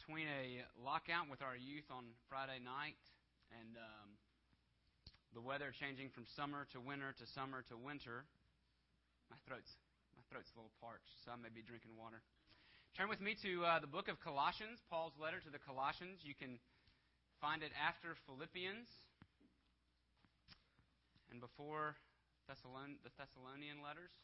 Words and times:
between 0.00 0.32
a 0.32 0.64
lockout 0.80 1.28
with 1.28 1.44
our 1.44 1.52
youth 1.52 1.84
on 1.92 2.16
Friday 2.32 2.56
night 2.56 2.96
and 3.52 3.76
um, 3.76 4.16
the 5.36 5.44
weather 5.44 5.76
changing 5.76 6.08
from 6.08 6.24
summer 6.24 6.64
to 6.72 6.80
winter 6.80 7.12
to 7.12 7.28
summer 7.36 7.60
to 7.68 7.76
winter, 7.76 8.24
my 9.28 9.36
throat's 9.44 9.68
my 10.16 10.24
throat's 10.32 10.48
a 10.52 10.56
little 10.56 10.72
parched, 10.80 11.12
so 11.20 11.28
I 11.28 11.36
may 11.36 11.52
be 11.52 11.60
drinking 11.60 12.00
water. 12.00 12.24
Turn 12.96 13.12
with 13.12 13.20
me 13.20 13.36
to 13.44 13.60
uh, 13.60 13.84
the 13.84 13.92
book 13.92 14.08
of 14.08 14.16
Colossians, 14.24 14.80
Paul's 14.88 15.12
letter 15.20 15.36
to 15.44 15.52
the 15.52 15.60
Colossians. 15.60 16.24
You 16.24 16.32
can 16.32 16.56
find 17.36 17.60
it 17.60 17.76
after 17.76 18.16
Philippians 18.24 18.88
and 21.28 21.44
before 21.44 22.00
Thessalon- 22.48 23.04
the 23.04 23.12
Thessalonian 23.20 23.84
letters. 23.84 24.16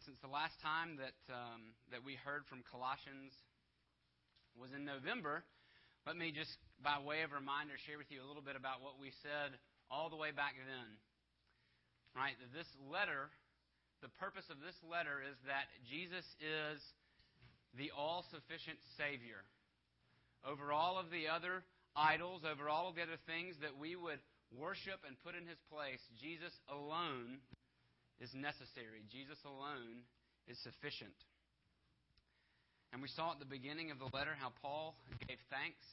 And 0.00 0.16
since 0.16 0.24
the 0.24 0.32
last 0.32 0.56
time 0.64 0.96
that, 0.96 1.20
um, 1.28 1.76
that 1.92 2.00
we 2.00 2.16
heard 2.16 2.48
from 2.48 2.64
Colossians 2.72 3.36
was 4.56 4.72
in 4.72 4.88
November, 4.88 5.44
let 6.08 6.16
me 6.16 6.32
just, 6.32 6.56
by 6.80 6.96
way 7.04 7.20
of 7.20 7.36
reminder, 7.36 7.76
share 7.84 8.00
with 8.00 8.08
you 8.08 8.24
a 8.24 8.24
little 8.24 8.40
bit 8.40 8.56
about 8.56 8.80
what 8.80 8.96
we 8.96 9.12
said 9.20 9.52
all 9.92 10.08
the 10.08 10.16
way 10.16 10.32
back 10.32 10.56
then. 10.56 10.88
Right? 12.16 12.32
That 12.40 12.48
this 12.56 12.72
letter, 12.88 13.28
the 14.00 14.08
purpose 14.16 14.48
of 14.48 14.64
this 14.64 14.80
letter 14.88 15.20
is 15.20 15.36
that 15.44 15.68
Jesus 15.84 16.24
is 16.40 16.80
the 17.76 17.92
all 17.92 18.24
sufficient 18.32 18.80
Savior. 18.96 19.44
Over 20.48 20.72
all 20.72 20.96
of 20.96 21.12
the 21.12 21.28
other 21.28 21.60
idols, 21.92 22.40
over 22.48 22.72
all 22.72 22.88
of 22.88 22.96
the 22.96 23.04
other 23.04 23.20
things 23.28 23.52
that 23.60 23.76
we 23.76 24.00
would 24.00 24.24
worship 24.48 25.04
and 25.04 25.20
put 25.20 25.36
in 25.36 25.44
His 25.44 25.60
place, 25.68 26.00
Jesus 26.16 26.56
alone 26.72 27.44
is 28.20 28.30
necessary. 28.36 29.00
Jesus 29.08 29.40
alone 29.48 30.04
is 30.46 30.60
sufficient. 30.60 31.16
And 32.92 33.00
we 33.00 33.08
saw 33.08 33.32
at 33.32 33.40
the 33.40 33.48
beginning 33.48 33.90
of 33.90 33.98
the 33.98 34.10
letter 34.12 34.36
how 34.36 34.52
Paul 34.60 34.94
gave 35.24 35.40
thanks 35.48 35.84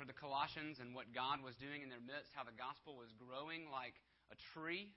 for 0.00 0.08
the 0.08 0.16
Colossians 0.16 0.80
and 0.82 0.94
what 0.96 1.12
God 1.14 1.42
was 1.44 1.54
doing 1.60 1.84
in 1.84 1.90
their 1.90 2.02
midst, 2.02 2.34
how 2.34 2.42
the 2.42 2.54
gospel 2.54 2.98
was 2.98 3.10
growing 3.18 3.70
like 3.70 3.94
a 4.32 4.36
tree. 4.54 4.90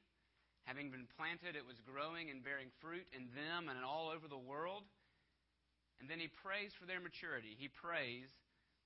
Having 0.66 0.92
been 0.92 1.08
planted, 1.16 1.56
it 1.56 1.64
was 1.64 1.80
growing 1.88 2.28
and 2.28 2.44
bearing 2.44 2.68
fruit 2.84 3.08
in 3.16 3.32
them 3.32 3.72
and 3.72 3.80
all 3.88 4.12
over 4.12 4.28
the 4.28 4.38
world. 4.40 4.84
And 6.04 6.06
then 6.12 6.20
he 6.20 6.28
prays 6.44 6.76
for 6.78 6.86
their 6.86 7.00
maturity. 7.00 7.56
He 7.56 7.72
prays 7.72 8.28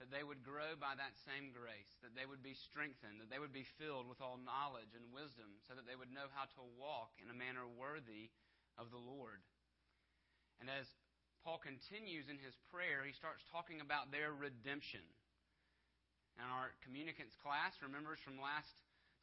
that 0.02 0.09
they 0.09 0.25
would 0.25 0.41
grow 0.41 0.73
by 0.81 0.97
that 0.97 1.13
same 1.30 1.53
grace, 1.53 1.94
that 2.02 2.17
they 2.17 2.25
would 2.25 2.41
be 2.41 2.57
strengthened, 2.57 3.21
that 3.21 3.30
they 3.30 3.38
would 3.38 3.53
be 3.53 3.69
filled 3.77 4.09
with 4.09 4.17
all 4.17 4.41
knowledge 4.41 4.97
and 4.97 5.13
wisdom, 5.13 5.61
so 5.69 5.77
that 5.77 5.85
they 5.85 5.94
would 5.94 6.09
know 6.09 6.25
how 6.33 6.49
to 6.57 6.73
walk 6.81 7.13
in 7.21 7.30
a 7.30 7.38
manner 7.38 7.69
worthy 7.69 8.33
of 8.81 8.89
the 8.89 8.97
Lord. 8.97 9.45
And 10.57 10.73
as 10.73 10.89
Paul 11.45 11.61
continues 11.61 12.33
in 12.33 12.41
his 12.41 12.57
prayer, 12.73 13.05
he 13.05 13.13
starts 13.13 13.45
talking 13.53 13.77
about 13.77 14.09
their 14.09 14.33
redemption. 14.33 15.05
And 16.41 16.49
our 16.49 16.73
communicants 16.81 17.38
class 17.38 17.77
remembers 17.85 18.17
from 18.25 18.41
last 18.41 18.73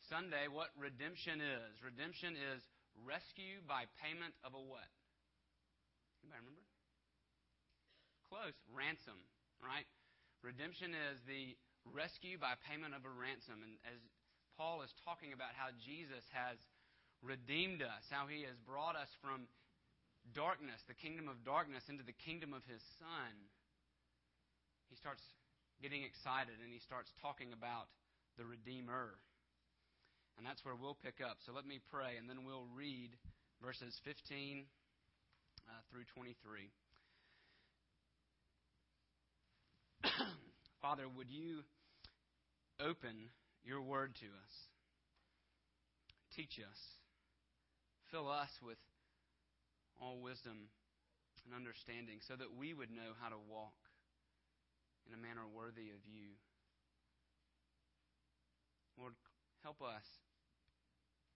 Sunday 0.07 0.47
what 0.47 0.71
redemption 0.79 1.43
is. 1.43 1.75
Redemption 1.83 2.39
is 2.39 2.63
rescue 3.03 3.59
by 3.67 3.91
payment 3.99 4.39
of 4.47 4.55
a 4.55 4.63
what? 4.63 4.87
Anybody 6.23 6.39
remember? 6.39 6.67
Close. 8.31 8.55
Ransom, 8.71 9.19
right? 9.59 9.91
Redemption 10.43 10.95
is 10.95 11.19
the 11.27 11.59
rescue 11.89 12.39
by 12.39 12.55
payment 12.71 12.95
of 12.95 13.03
a 13.03 13.13
ransom. 13.13 13.63
And 13.65 13.75
as 13.89 13.99
Paul 14.55 14.83
is 14.87 14.93
talking 15.03 15.35
about 15.35 15.55
how 15.59 15.75
Jesus 15.83 16.23
has 16.31 16.59
redeemed 17.23 17.83
us, 17.83 18.07
how 18.11 18.31
he 18.31 18.47
has 18.47 18.55
brought 18.63 18.95
us 18.95 19.11
from 19.19 19.51
darkness, 20.35 20.79
the 20.87 20.99
kingdom 20.99 21.27
of 21.27 21.43
darkness, 21.43 21.83
into 21.91 22.07
the 22.07 22.15
kingdom 22.15 22.55
of 22.55 22.63
his 22.71 22.83
Son, 23.03 23.35
he 24.91 24.97
starts 24.97 25.23
getting 25.83 26.03
excited 26.03 26.59
and 26.63 26.71
he 26.71 26.83
starts 26.83 27.11
talking 27.23 27.55
about 27.55 27.91
the 28.39 28.47
Redeemer. 28.47 29.19
And 30.39 30.47
that's 30.47 30.63
where 30.63 30.79
we'll 30.79 30.99
pick 31.03 31.19
up. 31.19 31.43
So 31.43 31.51
let 31.51 31.67
me 31.67 31.83
pray, 31.91 32.15
and 32.15 32.31
then 32.31 32.47
we'll 32.47 32.71
read 32.71 33.11
verses 33.59 33.99
15 34.07 34.63
uh, 35.67 35.83
through 35.91 36.07
23. 36.15 36.71
Father, 40.81 41.09
would 41.09 41.31
you 41.31 41.67
open 42.79 43.35
your 43.65 43.83
word 43.83 44.15
to 44.17 44.27
us? 44.27 44.55
Teach 46.35 46.61
us. 46.63 46.79
Fill 48.11 48.31
us 48.31 48.51
with 48.63 48.79
all 50.01 50.23
wisdom 50.23 50.71
and 51.45 51.51
understanding 51.51 52.23
so 52.23 52.37
that 52.37 52.55
we 52.55 52.73
would 52.73 52.91
know 52.91 53.17
how 53.19 53.29
to 53.29 53.41
walk 53.51 53.75
in 55.09 55.15
a 55.15 55.21
manner 55.21 55.49
worthy 55.51 55.91
of 55.91 56.03
you. 56.07 56.37
Lord, 58.95 59.15
help 59.65 59.83
us 59.83 60.07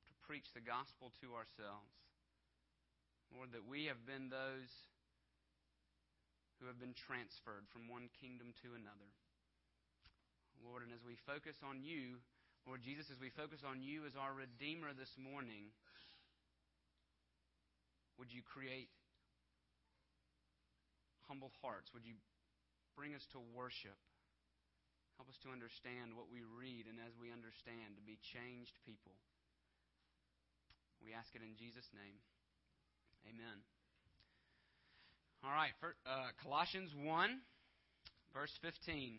to 0.07 0.13
preach 0.27 0.47
the 0.55 0.63
gospel 0.63 1.11
to 1.19 1.35
ourselves. 1.35 1.91
Lord, 3.35 3.51
that 3.57 3.67
we 3.67 3.87
have 3.89 4.05
been 4.07 4.29
those 4.29 4.71
who 6.61 6.69
have 6.69 6.79
been 6.79 6.95
transferred 6.95 7.67
from 7.73 7.91
one 7.91 8.13
kingdom 8.21 8.55
to 8.63 8.77
another. 8.79 9.11
Lord, 10.63 10.87
and 10.87 10.95
as 10.95 11.03
we 11.03 11.19
focus 11.27 11.59
on 11.67 11.83
you, 11.83 12.23
Lord 12.67 12.87
Jesus, 12.87 13.11
as 13.11 13.19
we 13.19 13.35
focus 13.35 13.67
on 13.67 13.83
you 13.83 14.07
as 14.07 14.15
our 14.15 14.31
Redeemer 14.31 14.95
this 14.95 15.11
morning, 15.19 15.75
would 18.15 18.31
you 18.31 18.47
create 18.47 18.87
humble 21.27 21.51
hearts? 21.59 21.91
Would 21.91 22.07
you 22.07 22.15
bring 22.95 23.19
us 23.19 23.27
to 23.35 23.43
worship? 23.51 23.99
Help 25.19 25.27
us 25.27 25.39
to 25.43 25.51
understand 25.51 26.15
what 26.15 26.31
we 26.31 26.47
read, 26.47 26.87
and 26.87 27.03
as 27.03 27.13
we 27.19 27.35
understand, 27.35 27.99
to 27.99 28.05
be 28.07 28.23
changed 28.31 28.79
people. 28.87 29.19
We 31.03 31.11
ask 31.11 31.35
it 31.35 31.43
in 31.43 31.59
Jesus' 31.59 31.91
name. 31.91 32.23
Amen. 33.27 33.59
All 35.43 35.51
right, 35.51 35.75
for, 35.83 35.99
uh, 36.07 36.31
Colossians 36.47 36.95
1, 36.95 37.43
verse 38.31 38.55
15. 38.63 39.19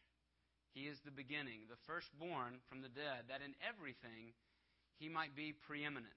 He 0.73 0.87
is 0.87 0.99
the 1.03 1.11
beginning, 1.11 1.67
the 1.67 1.79
firstborn 1.85 2.63
from 2.69 2.81
the 2.81 2.89
dead, 2.89 3.27
that 3.27 3.43
in 3.43 3.55
everything 3.59 4.31
he 4.99 5.09
might 5.09 5.35
be 5.35 5.51
preeminent. 5.51 6.15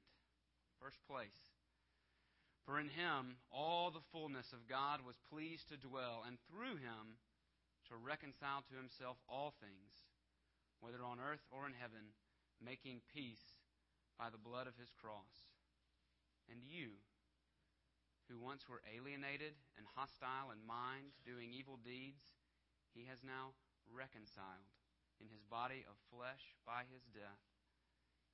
First 0.81 1.03
place. 1.11 1.55
For 2.65 2.79
in 2.79 2.89
him 2.89 3.37
all 3.51 3.91
the 3.91 4.05
fullness 4.13 4.53
of 4.53 4.71
God 4.71 5.05
was 5.05 5.21
pleased 5.29 5.69
to 5.69 5.77
dwell, 5.77 6.25
and 6.27 6.39
through 6.49 6.79
him 6.81 7.19
to 7.89 7.97
reconcile 7.97 8.65
to 8.71 8.79
himself 8.79 9.19
all 9.29 9.53
things, 9.61 10.07
whether 10.81 11.05
on 11.05 11.21
earth 11.21 11.45
or 11.51 11.67
in 11.67 11.75
heaven, 11.77 12.17
making 12.63 13.05
peace 13.13 13.61
by 14.17 14.31
the 14.31 14.41
blood 14.41 14.67
of 14.67 14.79
his 14.81 14.89
cross. 14.97 15.51
And 16.49 16.65
you, 16.65 16.97
who 18.31 18.41
once 18.41 18.65
were 18.69 18.81
alienated 18.89 19.53
and 19.77 19.85
hostile 19.93 20.49
in 20.55 20.65
mind, 20.65 21.13
doing 21.27 21.53
evil 21.53 21.77
deeds, 21.77 22.23
he 22.97 23.05
has 23.11 23.21
now 23.21 23.53
reconciled 23.91 24.71
in 25.21 25.29
his 25.31 25.43
body 25.47 25.87
of 25.87 25.97
flesh 26.11 26.57
by 26.67 26.87
his 26.89 27.05
death, 27.15 27.43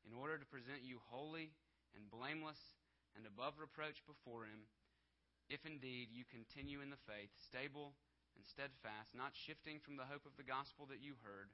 in 0.06 0.16
order 0.16 0.40
to 0.40 0.48
present 0.48 0.80
you 0.80 1.02
holy 1.12 1.52
and 1.92 2.08
blameless 2.08 2.78
and 3.16 3.26
above 3.26 3.58
reproach 3.60 4.00
before 4.06 4.46
him, 4.46 4.70
if 5.50 5.66
indeed 5.66 6.08
you 6.14 6.22
continue 6.24 6.80
in 6.80 6.94
the 6.94 7.04
faith, 7.10 7.34
stable 7.36 7.98
and 8.38 8.46
steadfast, 8.46 9.12
not 9.12 9.34
shifting 9.34 9.82
from 9.82 9.98
the 9.98 10.06
hope 10.06 10.24
of 10.24 10.38
the 10.38 10.46
gospel 10.46 10.86
that 10.86 11.02
you 11.02 11.18
heard, 11.26 11.50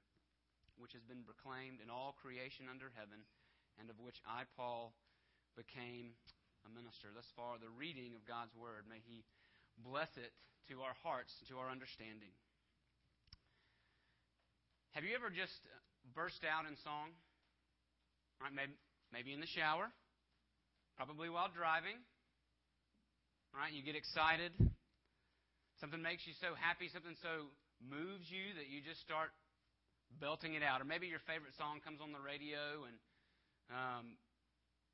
which 0.77 0.93
has 0.93 1.03
been 1.03 1.25
proclaimed 1.25 1.81
in 1.81 1.89
all 1.89 2.13
creation 2.13 2.69
under 2.69 2.93
heaven, 2.93 3.25
and 3.81 3.89
of 3.89 3.97
which 3.99 4.21
I, 4.29 4.45
Paul, 4.55 4.93
became 5.57 6.13
a 6.69 6.71
minister. 6.71 7.09
Thus 7.11 7.33
far, 7.33 7.57
the 7.57 7.73
reading 7.73 8.13
of 8.13 8.29
God's 8.29 8.53
word. 8.53 8.85
May 8.85 9.01
He 9.01 9.25
bless 9.81 10.13
it 10.21 10.37
to 10.69 10.85
our 10.85 10.97
hearts, 11.01 11.41
to 11.49 11.57
our 11.57 11.73
understanding. 11.73 12.37
Have 14.97 15.05
you 15.05 15.13
ever 15.13 15.29
just 15.29 15.53
burst 16.17 16.41
out 16.41 16.65
in 16.65 16.73
song? 16.81 17.13
Right, 18.41 18.49
maybe, 18.49 18.73
maybe 19.13 19.37
in 19.37 19.45
the 19.45 19.53
shower, 19.53 19.93
probably 20.97 21.29
while 21.29 21.53
driving. 21.53 22.01
right? 23.53 23.69
You 23.77 23.85
get 23.85 23.93
excited. 23.93 24.57
Something 25.85 26.01
makes 26.01 26.25
you 26.25 26.33
so 26.41 26.57
happy, 26.57 26.89
something 26.89 27.13
so 27.21 27.53
moves 27.77 28.25
you 28.33 28.57
that 28.57 28.73
you 28.73 28.81
just 28.81 29.05
start 29.05 29.37
belting 30.17 30.57
it 30.57 30.65
out. 30.65 30.81
Or 30.81 30.89
maybe 30.89 31.13
your 31.13 31.21
favorite 31.29 31.53
song 31.61 31.85
comes 31.85 32.01
on 32.01 32.17
the 32.17 32.23
radio 32.25 32.89
and 32.89 32.97
um, 33.69 34.17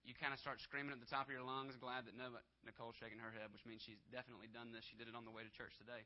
you 0.02 0.18
kind 0.18 0.34
of 0.34 0.42
start 0.42 0.58
screaming 0.66 0.90
at 0.90 0.98
the 0.98 1.06
top 1.06 1.30
of 1.30 1.32
your 1.32 1.46
lungs, 1.46 1.78
glad 1.78 2.10
that 2.10 2.18
Nicole's 2.66 2.98
shaking 2.98 3.22
her 3.22 3.30
head, 3.30 3.54
which 3.54 3.62
means 3.62 3.86
she's 3.86 4.02
definitely 4.10 4.50
done 4.50 4.74
this. 4.74 4.82
She 4.82 4.98
did 4.98 5.06
it 5.06 5.14
on 5.14 5.22
the 5.22 5.30
way 5.30 5.46
to 5.46 5.52
church 5.54 5.78
today. 5.78 6.02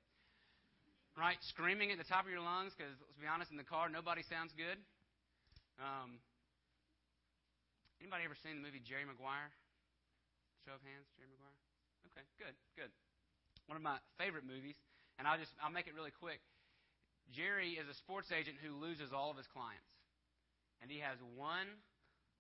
Right? 1.17 1.41
Screaming 1.49 1.89
at 1.91 1.97
the 1.97 2.05
top 2.05 2.29
of 2.29 2.31
your 2.31 2.45
lungs 2.45 2.77
because, 2.77 2.93
let's 3.01 3.17
be 3.17 3.25
honest, 3.25 3.49
in 3.49 3.57
the 3.57 3.65
car, 3.65 3.89
nobody 3.89 4.21
sounds 4.21 4.53
good. 4.53 4.77
Um, 5.81 6.21
anybody 8.05 8.29
ever 8.29 8.37
seen 8.37 8.61
the 8.61 8.65
movie 8.65 8.85
Jerry 8.85 9.09
Maguire? 9.09 9.49
Show 10.69 10.77
of 10.77 10.85
hands, 10.85 11.09
Jerry 11.17 11.33
Maguire? 11.33 11.57
Okay, 12.13 12.25
good, 12.37 12.57
good. 12.77 12.93
One 13.65 13.81
of 13.81 13.85
my 13.85 13.97
favorite 14.21 14.45
movies, 14.45 14.77
and 15.17 15.25
I'll 15.25 15.41
just 15.41 15.57
I'll 15.59 15.73
make 15.73 15.89
it 15.89 15.97
really 15.97 16.13
quick. 16.13 16.45
Jerry 17.33 17.81
is 17.81 17.89
a 17.89 17.97
sports 17.97 18.29
agent 18.31 18.61
who 18.61 18.77
loses 18.77 19.11
all 19.11 19.33
of 19.33 19.41
his 19.41 19.49
clients. 19.49 19.89
And 20.85 20.93
he 20.93 21.01
has 21.01 21.17
one 21.35 21.67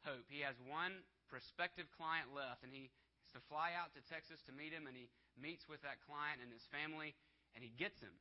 hope. 0.04 0.28
He 0.28 0.44
has 0.44 0.54
one 0.68 1.00
prospective 1.32 1.88
client 1.96 2.30
left, 2.36 2.62
and 2.62 2.70
he 2.70 2.92
has 3.26 3.32
to 3.34 3.42
fly 3.48 3.72
out 3.72 3.96
to 3.96 4.04
Texas 4.06 4.38
to 4.46 4.52
meet 4.52 4.70
him, 4.70 4.86
and 4.86 4.94
he 4.94 5.08
meets 5.34 5.64
with 5.66 5.82
that 5.82 5.98
client 6.04 6.44
and 6.44 6.52
his 6.52 6.62
family, 6.70 7.16
and 7.56 7.64
he 7.64 7.72
gets 7.74 7.98
him. 7.98 8.14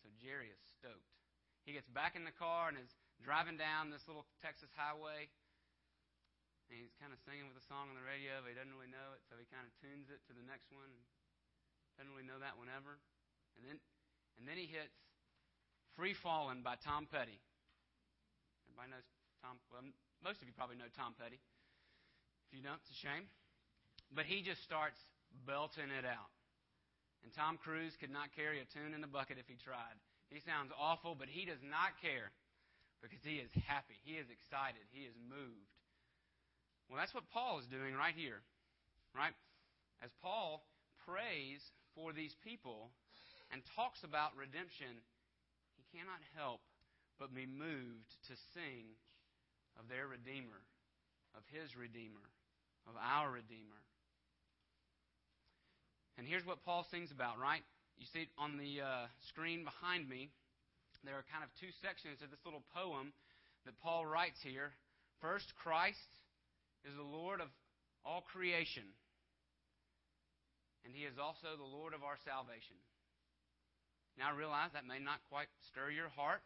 So 0.00 0.08
Jerry 0.16 0.48
is 0.48 0.60
stoked. 0.80 1.12
He 1.68 1.76
gets 1.76 1.88
back 1.92 2.16
in 2.16 2.24
the 2.24 2.34
car 2.34 2.72
and 2.72 2.80
is 2.80 2.92
driving 3.20 3.60
down 3.60 3.92
this 3.92 4.08
little 4.08 4.24
Texas 4.40 4.72
highway, 4.72 5.28
and 6.70 6.78
he's 6.80 6.94
kind 6.96 7.12
of 7.12 7.20
singing 7.26 7.50
with 7.50 7.60
a 7.60 7.66
song 7.68 7.92
on 7.92 7.96
the 7.98 8.06
radio, 8.06 8.40
but 8.40 8.48
he 8.48 8.56
doesn't 8.56 8.72
really 8.72 8.88
know 8.88 9.12
it, 9.12 9.20
so 9.28 9.36
he 9.36 9.44
kind 9.52 9.68
of 9.68 9.72
tunes 9.82 10.08
it 10.08 10.24
to 10.30 10.32
the 10.32 10.46
next 10.46 10.72
one. 10.72 10.88
Doesn't 11.98 12.08
really 12.08 12.24
know 12.24 12.40
that 12.40 12.56
one 12.56 12.72
ever. 12.72 12.96
And 13.58 13.62
then, 13.66 13.76
and 14.40 14.48
then 14.48 14.56
he 14.56 14.64
hits 14.64 14.96
Free 15.98 16.16
Fallin' 16.16 16.64
by 16.64 16.80
Tom 16.80 17.04
Petty. 17.10 17.36
Everybody 18.70 18.96
knows 18.96 19.04
Tom. 19.44 19.60
Well, 19.68 19.84
most 20.24 20.40
of 20.40 20.48
you 20.48 20.54
probably 20.56 20.80
know 20.80 20.88
Tom 20.96 21.12
Petty. 21.18 21.42
If 22.48 22.56
you 22.56 22.64
don't, 22.64 22.80
it's 22.80 22.94
a 22.94 23.00
shame. 23.04 23.28
But 24.08 24.24
he 24.24 24.40
just 24.40 24.64
starts 24.64 24.96
belting 25.44 25.92
it 25.92 26.08
out. 26.08 26.32
And 27.22 27.32
Tom 27.32 27.60
Cruise 27.60 27.96
could 28.00 28.10
not 28.10 28.32
carry 28.32 28.60
a 28.60 28.70
tune 28.72 28.94
in 28.96 29.00
the 29.04 29.10
bucket 29.10 29.36
if 29.36 29.46
he 29.46 29.60
tried. 29.60 29.96
He 30.30 30.40
sounds 30.40 30.72
awful, 30.78 31.14
but 31.18 31.28
he 31.28 31.44
does 31.44 31.60
not 31.60 31.98
care 32.00 32.32
because 33.02 33.20
he 33.24 33.42
is 33.42 33.50
happy. 33.66 33.98
He 34.04 34.16
is 34.16 34.28
excited. 34.30 34.84
He 34.94 35.04
is 35.04 35.16
moved. 35.28 35.74
Well, 36.88 36.98
that's 36.98 37.14
what 37.14 37.28
Paul 37.30 37.60
is 37.60 37.68
doing 37.68 37.94
right 37.94 38.14
here. 38.14 38.40
Right? 39.12 39.34
As 40.00 40.10
Paul 40.22 40.62
prays 41.04 41.60
for 41.94 42.12
these 42.12 42.34
people 42.46 42.88
and 43.52 43.60
talks 43.74 44.06
about 44.06 44.38
redemption, 44.38 45.02
he 45.76 45.84
cannot 45.92 46.22
help 46.38 46.62
but 47.18 47.34
be 47.34 47.44
moved 47.44 48.10
to 48.30 48.34
sing 48.54 48.96
of 49.78 49.90
their 49.90 50.06
Redeemer, 50.08 50.62
of 51.36 51.42
His 51.52 51.76
Redeemer, 51.76 52.24
of 52.88 52.94
our 52.96 53.30
Redeemer. 53.30 53.82
And 56.20 56.28
here's 56.28 56.44
what 56.44 56.60
Paul 56.68 56.84
sings 56.92 57.08
about, 57.08 57.40
right? 57.40 57.64
You 57.96 58.04
see 58.12 58.28
it 58.28 58.32
on 58.36 58.60
the 58.60 58.84
uh, 58.84 59.08
screen 59.32 59.64
behind 59.64 60.04
me. 60.04 60.28
There 61.00 61.16
are 61.16 61.24
kind 61.32 61.40
of 61.40 61.48
two 61.56 61.72
sections 61.80 62.20
of 62.20 62.28
this 62.28 62.44
little 62.44 62.60
poem 62.76 63.16
that 63.64 63.80
Paul 63.80 64.04
writes 64.04 64.36
here. 64.44 64.76
First, 65.24 65.56
Christ 65.56 66.12
is 66.84 66.92
the 66.92 67.08
Lord 67.08 67.40
of 67.40 67.48
all 68.04 68.20
creation, 68.20 68.84
and 70.84 70.92
He 70.92 71.08
is 71.08 71.16
also 71.16 71.56
the 71.56 71.64
Lord 71.64 71.96
of 71.96 72.04
our 72.04 72.20
salvation. 72.20 72.76
Now, 74.20 74.28
I 74.28 74.36
realize 74.36 74.76
that 74.76 74.84
may 74.84 75.00
not 75.00 75.24
quite 75.32 75.48
stir 75.72 75.88
your 75.88 76.12
heart 76.12 76.44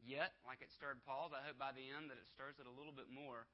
yet, 0.00 0.32
like 0.48 0.64
it 0.64 0.72
stirred 0.72 1.04
Paul's. 1.04 1.36
I 1.36 1.44
hope 1.44 1.60
by 1.60 1.76
the 1.76 1.92
end 1.92 2.08
that 2.08 2.16
it 2.16 2.32
stirs 2.32 2.56
it 2.56 2.64
a 2.64 2.72
little 2.72 2.96
bit 2.96 3.12
more. 3.12 3.44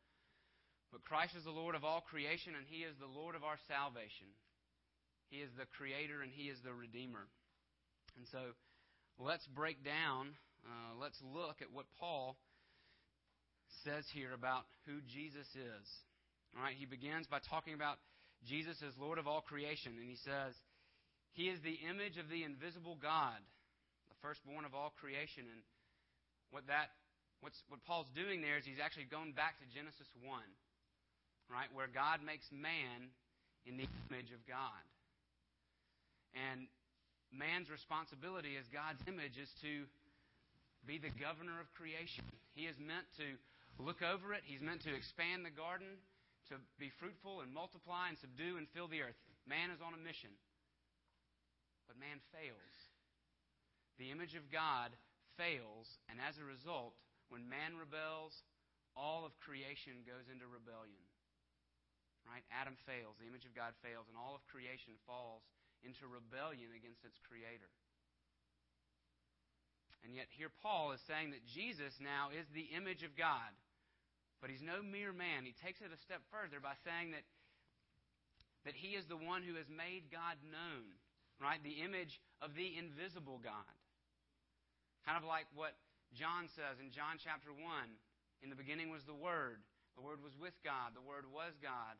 But 0.94 1.02
Christ 1.02 1.34
is 1.34 1.42
the 1.42 1.50
Lord 1.50 1.74
of 1.74 1.82
all 1.82 2.06
creation, 2.06 2.54
and 2.54 2.70
He 2.70 2.86
is 2.86 2.94
the 3.02 3.10
Lord 3.10 3.34
of 3.34 3.42
our 3.42 3.58
salvation. 3.66 4.30
He 5.28 5.38
is 5.38 5.50
the 5.58 5.66
Creator, 5.76 6.22
and 6.22 6.30
He 6.30 6.48
is 6.48 6.58
the 6.64 6.72
Redeemer. 6.72 7.26
And 8.16 8.26
so, 8.30 8.54
let's 9.18 9.46
break 9.46 9.84
down, 9.84 10.34
uh, 10.64 10.96
let's 11.00 11.18
look 11.22 11.60
at 11.60 11.72
what 11.72 11.86
Paul 11.98 12.36
says 13.84 14.04
here 14.14 14.32
about 14.32 14.64
who 14.86 15.00
Jesus 15.12 15.46
is. 15.54 15.86
All 16.56 16.62
right, 16.62 16.76
he 16.78 16.86
begins 16.86 17.26
by 17.26 17.38
talking 17.44 17.74
about 17.74 17.98
Jesus 18.48 18.80
as 18.80 18.96
Lord 18.96 19.18
of 19.18 19.26
all 19.26 19.42
creation, 19.42 19.92
and 19.98 20.08
he 20.08 20.16
says, 20.24 20.54
he 21.36 21.52
is 21.52 21.60
the 21.60 21.76
image 21.84 22.16
of 22.16 22.32
the 22.32 22.48
invisible 22.48 22.96
God, 22.96 23.36
the 24.08 24.16
firstborn 24.24 24.64
of 24.64 24.72
all 24.72 24.96
creation. 24.96 25.44
And 25.44 25.60
what 26.48 26.64
that 26.72 26.96
what's, 27.44 27.60
what 27.68 27.84
Paul's 27.84 28.08
doing 28.16 28.40
there 28.40 28.56
is 28.56 28.64
he's 28.64 28.80
actually 28.80 29.04
going 29.12 29.36
back 29.36 29.60
to 29.60 29.66
Genesis 29.68 30.08
1, 30.24 30.24
right, 31.52 31.68
where 31.76 31.92
God 31.92 32.24
makes 32.24 32.48
man 32.48 33.12
in 33.68 33.76
the 33.76 33.84
image 34.08 34.32
of 34.32 34.40
God. 34.48 34.80
And 36.36 36.68
man's 37.32 37.72
responsibility 37.72 38.60
as 38.60 38.68
God's 38.68 39.00
image 39.10 39.40
is 39.40 39.48
to 39.64 39.88
be 40.84 41.00
the 41.00 41.12
governor 41.16 41.58
of 41.58 41.72
creation. 41.74 42.24
He 42.52 42.68
is 42.68 42.76
meant 42.78 43.08
to 43.18 43.26
look 43.80 44.00
over 44.00 44.32
it, 44.32 44.44
he's 44.44 44.64
meant 44.64 44.84
to 44.88 44.94
expand 44.94 45.44
the 45.44 45.52
garden, 45.52 46.00
to 46.48 46.56
be 46.78 46.94
fruitful 47.02 47.42
and 47.42 47.50
multiply 47.50 48.08
and 48.08 48.16
subdue 48.16 48.56
and 48.56 48.70
fill 48.70 48.88
the 48.88 49.02
earth. 49.02 49.18
Man 49.44 49.74
is 49.74 49.82
on 49.82 49.92
a 49.92 50.00
mission. 50.00 50.30
But 51.90 51.98
man 51.98 52.22
fails. 52.30 52.74
The 53.98 54.14
image 54.14 54.38
of 54.38 54.48
God 54.52 54.94
fails, 55.36 55.88
and 56.08 56.22
as 56.22 56.38
a 56.38 56.46
result, 56.46 56.94
when 57.28 57.50
man 57.50 57.76
rebels, 57.76 58.32
all 58.94 59.26
of 59.26 59.36
creation 59.42 60.06
goes 60.06 60.30
into 60.30 60.46
rebellion. 60.48 61.02
Right? 62.26 62.42
Adam 62.50 62.74
fails, 62.88 63.14
the 63.22 63.30
image 63.30 63.46
of 63.46 63.54
God 63.54 63.76
fails, 63.84 64.10
and 64.10 64.18
all 64.18 64.34
of 64.34 64.42
creation 64.50 64.98
falls 65.06 65.46
into 65.84 66.08
rebellion 66.08 66.72
against 66.72 67.04
its 67.04 67.18
creator. 67.26 67.68
And 70.04 70.14
yet, 70.14 70.30
here 70.30 70.52
Paul 70.62 70.94
is 70.94 71.02
saying 71.10 71.34
that 71.34 71.42
Jesus 71.50 71.92
now 71.98 72.30
is 72.30 72.46
the 72.54 72.70
image 72.72 73.02
of 73.02 73.18
God. 73.18 73.50
But 74.38 74.54
he's 74.54 74.62
no 74.62 74.84
mere 74.84 75.10
man. 75.10 75.42
He 75.42 75.56
takes 75.56 75.82
it 75.82 75.90
a 75.90 75.98
step 76.06 76.22
further 76.30 76.62
by 76.62 76.78
saying 76.86 77.10
that, 77.16 77.26
that 78.62 78.78
he 78.78 78.94
is 78.94 79.08
the 79.10 79.18
one 79.18 79.42
who 79.42 79.58
has 79.58 79.66
made 79.66 80.12
God 80.14 80.38
known 80.46 80.94
right? 81.40 81.60
The 81.60 81.84
image 81.84 82.20
of 82.40 82.56
the 82.56 82.76
invisible 82.76 83.40
God. 83.40 83.76
Kind 85.04 85.20
of 85.20 85.24
like 85.28 85.46
what 85.54 85.76
John 86.16 86.48
says 86.56 86.80
in 86.80 86.90
John 86.90 87.20
chapter 87.20 87.52
1. 87.52 87.62
In 88.44 88.52
the 88.52 88.58
beginning 88.58 88.92
was 88.92 89.04
the 89.04 89.16
Word. 89.16 89.62
The 89.96 90.04
Word 90.04 90.20
was 90.20 90.36
with 90.36 90.56
God. 90.64 90.92
The 90.92 91.04
Word 91.04 91.24
was 91.28 91.56
God. 91.60 91.96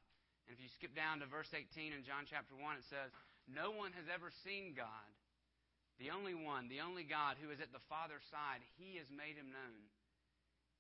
And 0.46 0.52
if 0.52 0.60
you 0.60 0.68
skip 0.68 0.92
down 0.92 1.20
to 1.20 1.26
verse 1.26 1.50
18 1.52 1.96
in 1.96 2.04
John 2.04 2.28
chapter 2.28 2.54
1, 2.54 2.80
it 2.80 2.86
says, 2.88 3.10
No 3.46 3.70
one 3.70 3.94
has 3.94 4.10
ever 4.10 4.34
seen 4.42 4.74
God. 4.74 5.10
The 6.02 6.12
only 6.12 6.36
one, 6.36 6.68
the 6.68 6.84
only 6.84 7.06
God 7.08 7.40
who 7.40 7.48
is 7.48 7.62
at 7.62 7.72
the 7.72 7.88
Father's 7.88 8.26
side, 8.28 8.60
He 8.76 9.00
has 9.00 9.08
made 9.08 9.38
Him 9.38 9.48
known. 9.48 9.80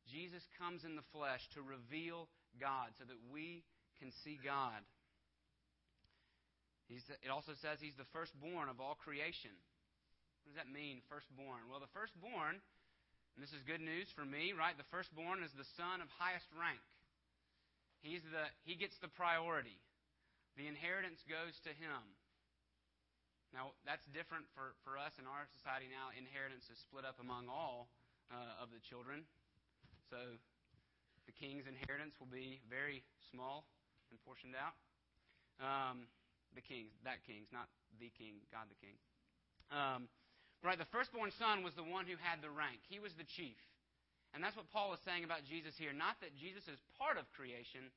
Jesus 0.06 0.44
comes 0.60 0.84
in 0.84 0.94
the 0.94 1.10
flesh 1.10 1.42
to 1.54 1.64
reveal 1.64 2.28
God 2.60 2.94
so 2.98 3.04
that 3.06 3.18
we 3.32 3.64
can 3.98 4.12
see 4.22 4.38
God. 4.38 4.84
He's, 6.86 7.02
it 7.26 7.30
also 7.34 7.58
says 7.58 7.82
he's 7.82 7.98
the 7.98 8.06
firstborn 8.14 8.70
of 8.70 8.78
all 8.78 8.94
creation. 8.94 9.50
What 10.46 10.54
does 10.54 10.60
that 10.62 10.70
mean, 10.70 11.02
firstborn? 11.10 11.66
Well, 11.66 11.82
the 11.82 11.90
firstborn, 11.90 12.62
and 13.34 13.40
this 13.42 13.50
is 13.50 13.66
good 13.66 13.82
news 13.82 14.06
for 14.14 14.22
me, 14.22 14.54
right? 14.54 14.78
The 14.78 14.86
firstborn 14.94 15.42
is 15.42 15.50
the 15.58 15.66
son 15.74 15.98
of 15.98 16.06
highest 16.14 16.46
rank. 16.54 16.78
He's 18.06 18.22
the, 18.30 18.46
he 18.62 18.78
gets 18.78 18.94
the 19.02 19.10
priority. 19.10 19.74
The 20.54 20.70
inheritance 20.70 21.18
goes 21.26 21.58
to 21.66 21.74
him. 21.74 21.98
Now, 23.56 23.72
that's 23.88 24.04
different 24.12 24.44
for, 24.52 24.76
for 24.84 25.00
us 25.00 25.16
in 25.16 25.24
our 25.24 25.48
society 25.56 25.88
now. 25.88 26.12
Inheritance 26.12 26.68
is 26.68 26.76
split 26.84 27.08
up 27.08 27.16
among 27.16 27.48
all 27.48 27.88
uh, 28.28 28.60
of 28.60 28.68
the 28.68 28.76
children. 28.84 29.24
So 30.12 30.20
the 31.24 31.32
king's 31.32 31.64
inheritance 31.64 32.12
will 32.20 32.28
be 32.28 32.60
very 32.68 33.00
small 33.32 33.64
and 34.12 34.20
portioned 34.28 34.52
out. 34.52 34.76
Um, 35.56 36.04
the 36.52 36.60
kings, 36.60 36.92
that 37.08 37.24
kings, 37.24 37.48
not 37.48 37.72
the 37.96 38.12
king, 38.20 38.44
God 38.52 38.68
the 38.68 38.76
king. 38.76 39.00
Um, 39.72 40.12
right, 40.60 40.76
the 40.76 40.92
firstborn 40.92 41.32
son 41.40 41.64
was 41.64 41.72
the 41.80 41.88
one 41.88 42.04
who 42.04 42.20
had 42.20 42.44
the 42.44 42.52
rank. 42.52 42.84
He 42.92 43.00
was 43.00 43.16
the 43.16 43.24
chief. 43.24 43.56
And 44.36 44.44
that's 44.44 44.52
what 44.52 44.68
Paul 44.68 44.92
is 44.92 45.00
saying 45.08 45.24
about 45.24 45.48
Jesus 45.48 45.72
here. 45.80 45.96
Not 45.96 46.20
that 46.20 46.36
Jesus 46.36 46.68
is 46.68 46.76
part 47.00 47.16
of 47.16 47.24
creation, 47.32 47.88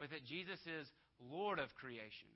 but 0.00 0.08
that 0.08 0.24
Jesus 0.24 0.64
is 0.64 0.88
Lord 1.20 1.60
of 1.60 1.68
creation. 1.76 2.32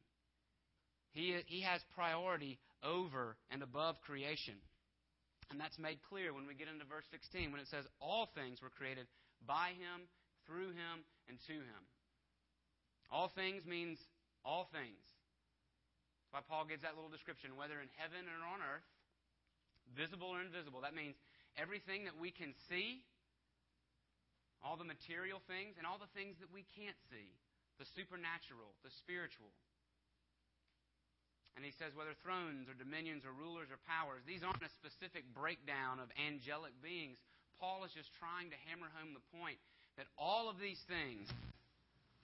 He, 1.17 1.33
he 1.49 1.65
has 1.65 1.81
priority 1.97 2.61
over 2.85 3.41
and 3.49 3.65
above 3.65 3.97
creation. 4.05 4.61
And 5.49 5.57
that's 5.57 5.81
made 5.81 6.05
clear 6.13 6.37
when 6.37 6.45
we 6.45 6.53
get 6.53 6.69
into 6.69 6.85
verse 6.85 7.09
16 7.09 7.49
when 7.49 7.65
it 7.65 7.73
says, 7.73 7.89
All 8.05 8.29
things 8.37 8.61
were 8.61 8.69
created 8.69 9.09
by 9.49 9.73
him, 9.81 10.05
through 10.45 10.77
him, 10.77 11.09
and 11.25 11.41
to 11.49 11.57
him. 11.57 11.83
All 13.09 13.33
things 13.33 13.65
means 13.65 13.97
all 14.45 14.69
things. 14.69 15.01
That's 16.29 16.37
why 16.37 16.45
Paul 16.45 16.69
gives 16.69 16.85
that 16.85 17.01
little 17.01 17.09
description 17.09 17.57
whether 17.57 17.81
in 17.81 17.89
heaven 17.97 18.29
or 18.29 18.45
on 18.45 18.61
earth, 18.61 18.85
visible 19.97 20.29
or 20.29 20.45
invisible. 20.45 20.85
That 20.85 20.93
means 20.93 21.17
everything 21.57 22.05
that 22.05 22.21
we 22.21 22.29
can 22.29 22.53
see, 22.69 23.01
all 24.61 24.77
the 24.77 24.85
material 24.85 25.41
things, 25.49 25.81
and 25.81 25.89
all 25.89 25.97
the 25.97 26.13
things 26.13 26.37
that 26.45 26.53
we 26.53 26.69
can't 26.77 26.99
see 27.09 27.33
the 27.81 27.89
supernatural, 27.97 28.77
the 28.85 28.93
spiritual. 29.01 29.53
And 31.57 31.65
he 31.65 31.73
says 31.81 31.97
whether 31.97 32.13
thrones 32.21 32.69
or 32.69 32.77
dominions 32.77 33.25
or 33.25 33.33
rulers 33.33 33.73
or 33.73 33.81
powers, 33.89 34.21
these 34.29 34.45
aren't 34.45 34.61
a 34.61 34.77
specific 34.77 35.25
breakdown 35.33 35.99
of 35.99 36.13
angelic 36.21 36.77
beings. 36.85 37.17
Paul 37.57 37.89
is 37.89 37.97
just 37.97 38.13
trying 38.21 38.53
to 38.53 38.63
hammer 38.69 38.93
home 38.93 39.17
the 39.17 39.25
point 39.33 39.57
that 39.97 40.05
all 40.21 40.53
of 40.53 40.61
these 40.61 40.81
things 40.85 41.33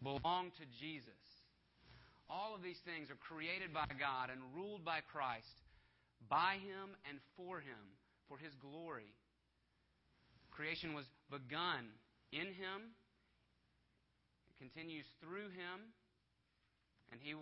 belong 0.04 0.52
to 0.60 0.68
Jesus. 0.76 1.24
All 2.28 2.52
of 2.52 2.60
these 2.60 2.80
things 2.84 3.08
are 3.08 3.16
created 3.16 3.72
by 3.72 3.88
God 3.96 4.28
and 4.28 4.40
ruled 4.52 4.84
by 4.84 5.00
Christ, 5.00 5.56
by 6.28 6.60
Him 6.60 6.92
and 7.08 7.16
for 7.36 7.60
Him, 7.60 7.80
for 8.28 8.36
His 8.36 8.52
glory. 8.60 9.08
Creation 10.52 10.92
was 10.92 11.08
begun 11.32 11.88
in 12.32 12.52
Him, 12.52 12.92
it 14.48 14.56
continues 14.60 15.08
through 15.20 15.48
Him, 15.56 15.92
and 17.10 17.20
He 17.20 17.32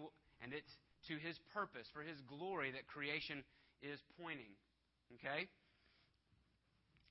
and 0.43 0.53
it's 0.55 0.73
to 1.11 1.19
His 1.19 1.35
purpose, 1.53 1.91
for 1.91 2.07
His 2.07 2.19
glory 2.31 2.71
that 2.73 2.87
creation 2.87 3.43
is 3.83 3.99
pointing. 4.17 4.55
Okay? 5.19 5.51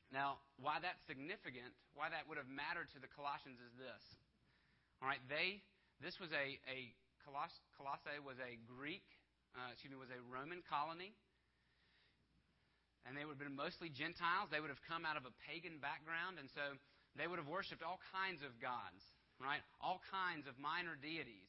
Now, 0.09 0.41
why 0.57 0.81
that's 0.81 0.99
significant, 1.05 1.69
why 1.93 2.09
that 2.09 2.25
would 2.25 2.41
have 2.41 2.49
mattered 2.49 2.89
to 2.97 2.99
the 3.03 3.11
Colossians 3.13 3.61
is 3.61 3.73
this. 3.77 4.03
All 5.03 5.07
right, 5.11 5.21
they, 5.29 5.61
this 6.01 6.17
was 6.17 6.33
a, 6.33 6.57
a 6.65 6.79
Coloss- 7.21 7.61
Colossae 7.77 8.17
was 8.23 8.41
a 8.41 8.57
Greek, 8.65 9.05
uh, 9.53 9.69
excuse 9.75 9.93
me, 9.93 9.99
was 10.01 10.09
a 10.09 10.21
Roman 10.31 10.65
colony. 10.65 11.13
And 13.07 13.13
they 13.15 13.23
would 13.23 13.37
have 13.37 13.43
been 13.43 13.55
mostly 13.55 13.87
Gentiles. 13.93 14.49
They 14.51 14.59
would 14.59 14.73
have 14.73 14.83
come 14.89 15.05
out 15.05 15.15
of 15.15 15.23
a 15.29 15.33
pagan 15.45 15.77
background, 15.79 16.41
and 16.41 16.49
so 16.51 16.77
they 17.15 17.29
would 17.29 17.39
have 17.39 17.47
worshipped 17.47 17.85
all 17.85 18.01
kinds 18.11 18.41
of 18.41 18.57
gods, 18.57 19.01
right? 19.37 19.61
All 19.77 20.01
kinds 20.09 20.45
of 20.45 20.57
minor 20.57 20.97
deities. 20.97 21.48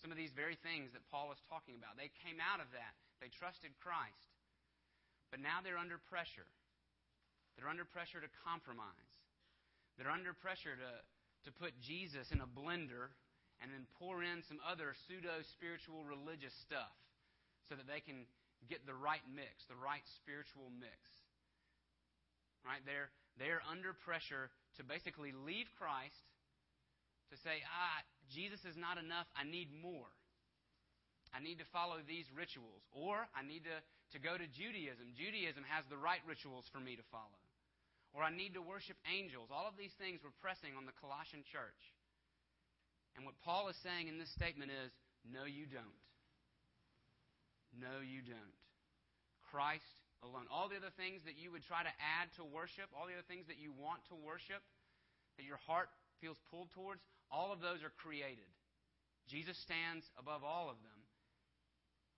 Some 0.00 0.12
of 0.12 0.20
these 0.20 0.32
very 0.36 0.58
things 0.60 0.92
that 0.92 1.04
Paul 1.08 1.32
was 1.32 1.40
talking 1.48 1.76
about. 1.76 1.96
They 1.96 2.12
came 2.20 2.36
out 2.36 2.60
of 2.60 2.68
that. 2.76 2.94
They 3.20 3.32
trusted 3.32 3.72
Christ. 3.80 4.28
But 5.32 5.40
now 5.40 5.64
they're 5.64 5.80
under 5.80 5.96
pressure. 5.96 6.46
They're 7.56 7.72
under 7.72 7.88
pressure 7.88 8.20
to 8.20 8.30
compromise. 8.44 9.12
They're 9.96 10.12
under 10.12 10.36
pressure 10.36 10.76
to, 10.76 10.92
to 11.48 11.50
put 11.56 11.72
Jesus 11.80 12.28
in 12.28 12.44
a 12.44 12.48
blender 12.48 13.16
and 13.64 13.72
then 13.72 13.88
pour 13.96 14.20
in 14.20 14.44
some 14.44 14.60
other 14.60 14.92
pseudo 15.08 15.40
spiritual 15.56 16.04
religious 16.04 16.52
stuff 16.60 16.92
so 17.68 17.74
that 17.74 17.88
they 17.88 18.04
can 18.04 18.28
get 18.68 18.84
the 18.84 18.94
right 18.94 19.24
mix, 19.32 19.64
the 19.68 19.80
right 19.80 20.04
spiritual 20.20 20.68
mix. 20.68 21.00
Right? 22.60 22.84
They're, 22.84 23.08
they're 23.40 23.64
under 23.64 23.96
pressure 23.96 24.52
to 24.76 24.84
basically 24.84 25.32
leave 25.32 25.72
Christ 25.80 26.20
to 27.32 27.36
say, 27.40 27.64
ah, 27.64 28.04
Jesus 28.32 28.62
is 28.66 28.76
not 28.76 28.98
enough. 28.98 29.26
I 29.36 29.44
need 29.44 29.70
more. 29.70 30.10
I 31.34 31.42
need 31.42 31.58
to 31.60 31.68
follow 31.74 32.00
these 32.06 32.26
rituals. 32.32 32.82
Or 32.94 33.28
I 33.36 33.44
need 33.44 33.66
to, 33.68 33.76
to 34.16 34.18
go 34.18 34.38
to 34.38 34.46
Judaism. 34.48 35.12
Judaism 35.14 35.66
has 35.68 35.84
the 35.86 36.00
right 36.00 36.22
rituals 36.24 36.64
for 36.72 36.80
me 36.80 36.96
to 36.96 37.06
follow. 37.12 37.40
Or 38.16 38.24
I 38.24 38.32
need 38.32 38.56
to 38.56 38.64
worship 38.64 38.96
angels. 39.04 39.52
All 39.52 39.68
of 39.68 39.76
these 39.76 39.92
things 40.00 40.24
were 40.24 40.32
pressing 40.40 40.72
on 40.72 40.88
the 40.88 40.96
Colossian 40.96 41.44
church. 41.44 41.82
And 43.16 43.28
what 43.28 43.36
Paul 43.44 43.68
is 43.68 43.76
saying 43.84 44.08
in 44.08 44.16
this 44.16 44.32
statement 44.32 44.72
is 44.72 44.88
no, 45.28 45.44
you 45.44 45.68
don't. 45.68 46.00
No, 47.76 48.00
you 48.00 48.24
don't. 48.24 48.56
Christ 49.52 49.84
alone. 50.24 50.48
All 50.48 50.68
the 50.72 50.80
other 50.80 50.92
things 50.96 51.20
that 51.28 51.36
you 51.36 51.52
would 51.52 51.64
try 51.68 51.84
to 51.84 51.92
add 52.00 52.32
to 52.40 52.44
worship, 52.44 52.88
all 52.96 53.04
the 53.04 53.16
other 53.16 53.28
things 53.28 53.44
that 53.52 53.60
you 53.60 53.72
want 53.76 54.00
to 54.08 54.16
worship, 54.16 54.64
that 55.36 55.44
your 55.44 55.60
heart 55.68 55.92
feels 56.20 56.40
pulled 56.48 56.72
towards, 56.72 57.04
all 57.30 57.52
of 57.52 57.60
those 57.60 57.82
are 57.82 57.92
created. 58.02 58.48
Jesus 59.26 59.58
stands 59.58 60.06
above 60.14 60.46
all 60.46 60.70
of 60.70 60.78
them, 60.86 61.00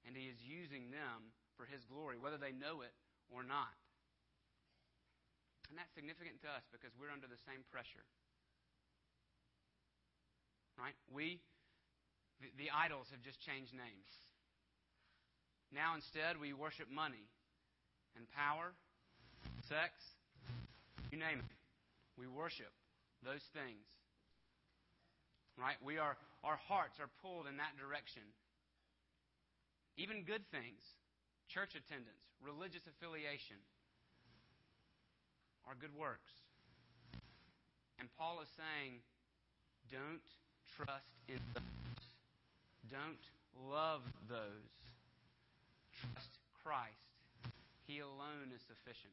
and 0.04 0.12
he 0.12 0.28
is 0.28 0.36
using 0.44 0.92
them 0.92 1.32
for 1.56 1.64
his 1.64 1.80
glory, 1.88 2.20
whether 2.20 2.36
they 2.36 2.52
know 2.52 2.84
it 2.84 2.92
or 3.32 3.42
not. 3.42 3.72
And 5.68 5.76
that's 5.76 5.92
significant 5.92 6.40
to 6.44 6.48
us 6.48 6.64
because 6.72 6.92
we're 6.96 7.12
under 7.12 7.28
the 7.28 7.40
same 7.44 7.60
pressure. 7.68 8.04
Right? 10.80 10.96
We, 11.12 11.40
the, 12.40 12.48
the 12.56 12.68
idols 12.72 13.08
have 13.12 13.20
just 13.20 13.40
changed 13.42 13.74
names. 13.76 14.08
Now 15.68 15.92
instead, 15.92 16.40
we 16.40 16.56
worship 16.56 16.88
money 16.88 17.28
and 18.16 18.24
power, 18.32 18.72
sex, 19.68 19.92
you 21.12 21.18
name 21.18 21.44
it. 21.44 21.52
We 22.16 22.26
worship 22.26 22.72
those 23.20 23.44
things. 23.52 23.84
Right? 25.58 25.74
We 25.82 25.98
are, 25.98 26.16
our 26.44 26.56
hearts 26.70 27.02
are 27.02 27.10
pulled 27.20 27.50
in 27.50 27.58
that 27.58 27.74
direction. 27.74 28.22
Even 29.98 30.22
good 30.22 30.46
things, 30.54 30.78
church 31.50 31.74
attendance, 31.74 32.22
religious 32.38 32.86
affiliation, 32.86 33.58
are 35.66 35.74
good 35.74 35.92
works. 35.98 36.30
And 37.98 38.06
Paul 38.14 38.38
is 38.40 38.48
saying, 38.54 39.02
don't 39.90 40.22
trust 40.78 41.10
in 41.26 41.42
those. 41.54 42.06
Don't 42.86 43.24
love 43.68 44.02
those. 44.30 44.70
Trust 45.98 46.38
Christ. 46.62 47.10
He 47.86 47.98
alone 47.98 48.54
is 48.54 48.62
sufficient. 48.62 49.12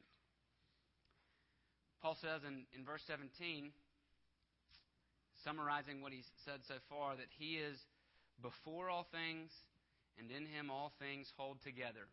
Paul 2.00 2.14
says 2.14 2.44
in, 2.46 2.62
in 2.76 2.84
verse 2.84 3.02
17, 3.06 3.72
summarizing 5.46 6.02
what 6.02 6.10
he's 6.10 6.26
said 6.42 6.66
so 6.66 6.74
far, 6.90 7.14
that 7.14 7.30
he 7.38 7.62
is 7.62 7.78
before 8.42 8.90
all 8.90 9.06
things, 9.14 9.54
and 10.18 10.26
in 10.34 10.42
him 10.42 10.74
all 10.74 10.90
things 10.98 11.30
hold 11.38 11.62
together. 11.62 12.10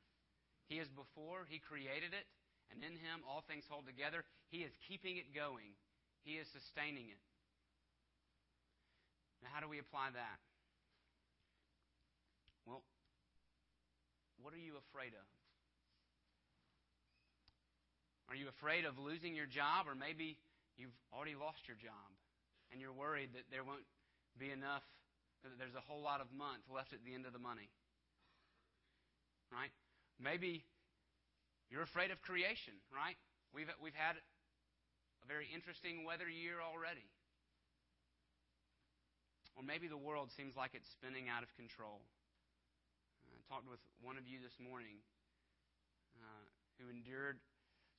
He 0.69 0.77
is 0.77 0.87
before, 0.93 1.49
he 1.49 1.57
created 1.57 2.13
it, 2.13 2.29
and 2.69 2.85
in 2.85 2.93
him 2.93 3.25
all 3.25 3.41
things 3.49 3.65
hold 3.65 3.89
together. 3.89 4.21
He 4.53 4.61
is 4.61 4.71
keeping 4.87 5.17
it 5.17 5.33
going, 5.33 5.73
he 6.21 6.37
is 6.37 6.45
sustaining 6.53 7.09
it. 7.09 7.17
Now, 9.41 9.49
how 9.51 9.59
do 9.65 9.67
we 9.67 9.79
apply 9.81 10.13
that? 10.13 10.39
Well, 12.69 12.85
what 14.39 14.53
are 14.53 14.61
you 14.61 14.77
afraid 14.77 15.11
of? 15.17 15.27
Are 18.29 18.37
you 18.37 18.47
afraid 18.47 18.85
of 18.85 18.97
losing 18.97 19.35
your 19.35 19.49
job, 19.49 19.89
or 19.89 19.95
maybe 19.95 20.37
you've 20.77 20.95
already 21.11 21.35
lost 21.35 21.67
your 21.67 21.75
job? 21.75 22.13
And 22.73 22.81
you're 22.81 22.91
worried 22.93 23.29
that 23.37 23.45
there 23.53 23.63
won't 23.63 23.85
be 24.41 24.49
enough, 24.49 24.81
there's 25.45 25.77
a 25.77 25.85
whole 25.85 26.01
lot 26.01 26.19
of 26.19 26.33
month 26.33 26.65
left 26.73 26.91
at 26.91 27.05
the 27.05 27.13
end 27.13 27.29
of 27.29 27.31
the 27.31 27.39
money. 27.39 27.69
Right? 29.53 29.69
Maybe 30.17 30.65
you're 31.69 31.85
afraid 31.85 32.09
of 32.09 32.17
creation, 32.25 32.73
right? 32.89 33.15
We've, 33.53 33.69
we've 33.77 33.93
had 33.93 34.17
a 34.17 35.25
very 35.29 35.45
interesting 35.53 36.01
weather 36.01 36.25
year 36.25 36.57
already. 36.57 37.05
Or 39.53 39.61
maybe 39.61 39.85
the 39.85 39.99
world 39.99 40.33
seems 40.33 40.57
like 40.57 40.73
it's 40.73 40.89
spinning 40.89 41.29
out 41.29 41.45
of 41.45 41.53
control. 41.53 42.01
I 43.29 43.37
talked 43.45 43.69
with 43.69 43.81
one 44.01 44.17
of 44.17 44.25
you 44.25 44.41
this 44.41 44.57
morning 44.57 44.97
uh, 46.17 46.45
who 46.81 46.89
endured 46.89 47.37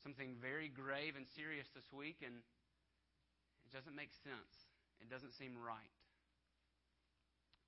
something 0.02 0.34
very 0.42 0.66
grave 0.66 1.14
and 1.14 1.30
serious 1.38 1.70
this 1.70 1.86
week, 1.94 2.26
and 2.26 2.42
it 3.62 3.70
doesn't 3.70 3.94
make 3.94 4.10
sense. 4.26 4.63
It 5.00 5.10
doesn't 5.10 5.34
seem 5.34 5.54
right. 5.58 5.94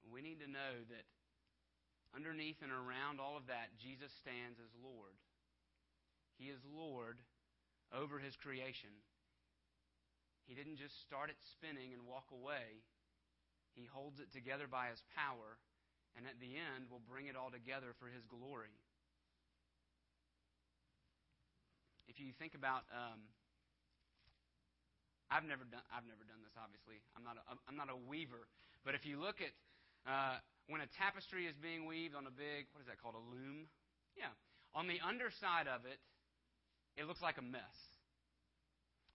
We 0.06 0.22
need 0.22 0.40
to 0.40 0.50
know 0.50 0.86
that 0.90 1.06
underneath 2.14 2.62
and 2.62 2.70
around 2.70 3.18
all 3.18 3.36
of 3.36 3.50
that, 3.50 3.74
Jesus 3.76 4.12
stands 4.14 4.58
as 4.62 4.70
Lord. 4.78 5.18
He 6.38 6.48
is 6.48 6.60
Lord 6.64 7.18
over 7.90 8.18
his 8.18 8.36
creation. 8.36 8.92
He 10.46 10.54
didn't 10.54 10.78
just 10.78 11.02
start 11.02 11.30
it 11.30 11.36
spinning 11.42 11.90
and 11.92 12.06
walk 12.06 12.30
away. 12.30 12.86
He 13.74 13.88
holds 13.90 14.20
it 14.20 14.32
together 14.32 14.70
by 14.70 14.88
his 14.88 15.02
power, 15.12 15.58
and 16.16 16.24
at 16.24 16.38
the 16.40 16.54
end 16.56 16.88
will 16.88 17.02
bring 17.02 17.26
it 17.26 17.36
all 17.36 17.50
together 17.50 17.92
for 17.98 18.06
his 18.06 18.24
glory. 18.24 18.72
If 22.08 22.20
you 22.22 22.32
think 22.32 22.54
about 22.54 22.86
um, 22.94 23.20
I've 25.30 25.44
never 25.44 25.66
done. 25.66 25.82
I've 25.90 26.06
never 26.06 26.22
done 26.24 26.38
this. 26.46 26.54
Obviously, 26.54 27.02
I'm 27.18 27.26
not. 27.26 27.36
A, 27.36 27.58
I'm 27.66 27.74
not 27.74 27.90
a 27.90 27.98
weaver. 27.98 28.46
But 28.86 28.94
if 28.94 29.02
you 29.04 29.18
look 29.18 29.42
at 29.42 29.50
uh, 30.06 30.38
when 30.70 30.80
a 30.80 30.88
tapestry 30.98 31.46
is 31.50 31.58
being 31.58 31.86
weaved 31.86 32.14
on 32.14 32.26
a 32.26 32.34
big, 32.34 32.70
what 32.70 32.80
is 32.80 32.88
that 32.90 33.02
called? 33.02 33.18
A 33.18 33.24
loom. 33.34 33.66
Yeah. 34.14 34.30
On 34.74 34.86
the 34.86 35.02
underside 35.02 35.66
of 35.66 35.82
it, 35.86 35.98
it 36.94 37.08
looks 37.08 37.22
like 37.22 37.38
a 37.38 37.46
mess. 37.46 37.76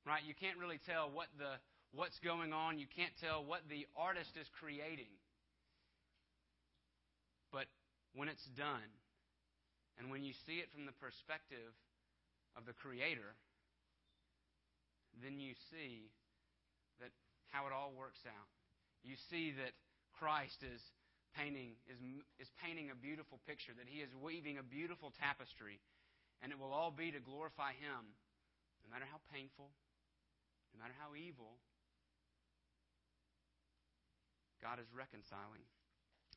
Right? 0.03 0.25
You 0.25 0.34
can't 0.34 0.58
really 0.58 0.80
tell 0.84 1.08
what 1.13 1.32
the 1.38 1.62
what's 1.94 2.20
going 2.20 2.51
on. 2.51 2.80
You 2.80 2.88
can't 2.89 3.13
tell 3.22 3.46
what 3.46 3.62
the 3.70 3.88
artist 3.96 4.36
is 4.36 4.48
creating. 4.60 5.12
But 7.51 7.68
when 8.15 8.27
it's 8.27 8.48
done, 8.58 8.88
And 10.01 10.10
when 10.10 10.25
you 10.25 10.34
see 10.50 10.58
it 10.58 10.74
from 10.74 10.89
the 10.89 10.98
perspective 10.98 11.77
of 12.58 12.65
the 12.65 12.74
Creator, 12.74 13.38
then 15.20 15.39
you 15.39 15.53
see 15.68 16.08
that 17.03 17.12
how 17.51 17.68
it 17.68 17.74
all 17.75 17.91
works 17.91 18.24
out. 18.24 18.48
You 19.03 19.20
see 19.27 19.51
that 19.60 19.75
Christ 20.15 20.63
is 20.63 20.80
painting 21.36 21.75
is, 21.88 22.00
is 22.39 22.51
painting 22.63 22.91
a 22.91 22.98
beautiful 22.98 23.39
picture, 23.44 23.72
that 23.75 23.88
he 23.88 24.00
is 24.00 24.12
weaving 24.15 24.56
a 24.60 24.65
beautiful 24.65 25.12
tapestry, 25.20 25.80
and 26.39 26.51
it 26.51 26.60
will 26.60 26.72
all 26.72 26.91
be 26.91 27.12
to 27.12 27.20
glorify 27.20 27.75
him, 27.75 28.15
no 28.84 28.88
matter 28.91 29.08
how 29.08 29.20
painful, 29.32 29.72
no 30.72 30.77
matter 30.80 30.96
how 30.96 31.15
evil. 31.15 31.60
God 34.62 34.77
is 34.77 34.86
reconciling. 34.94 35.65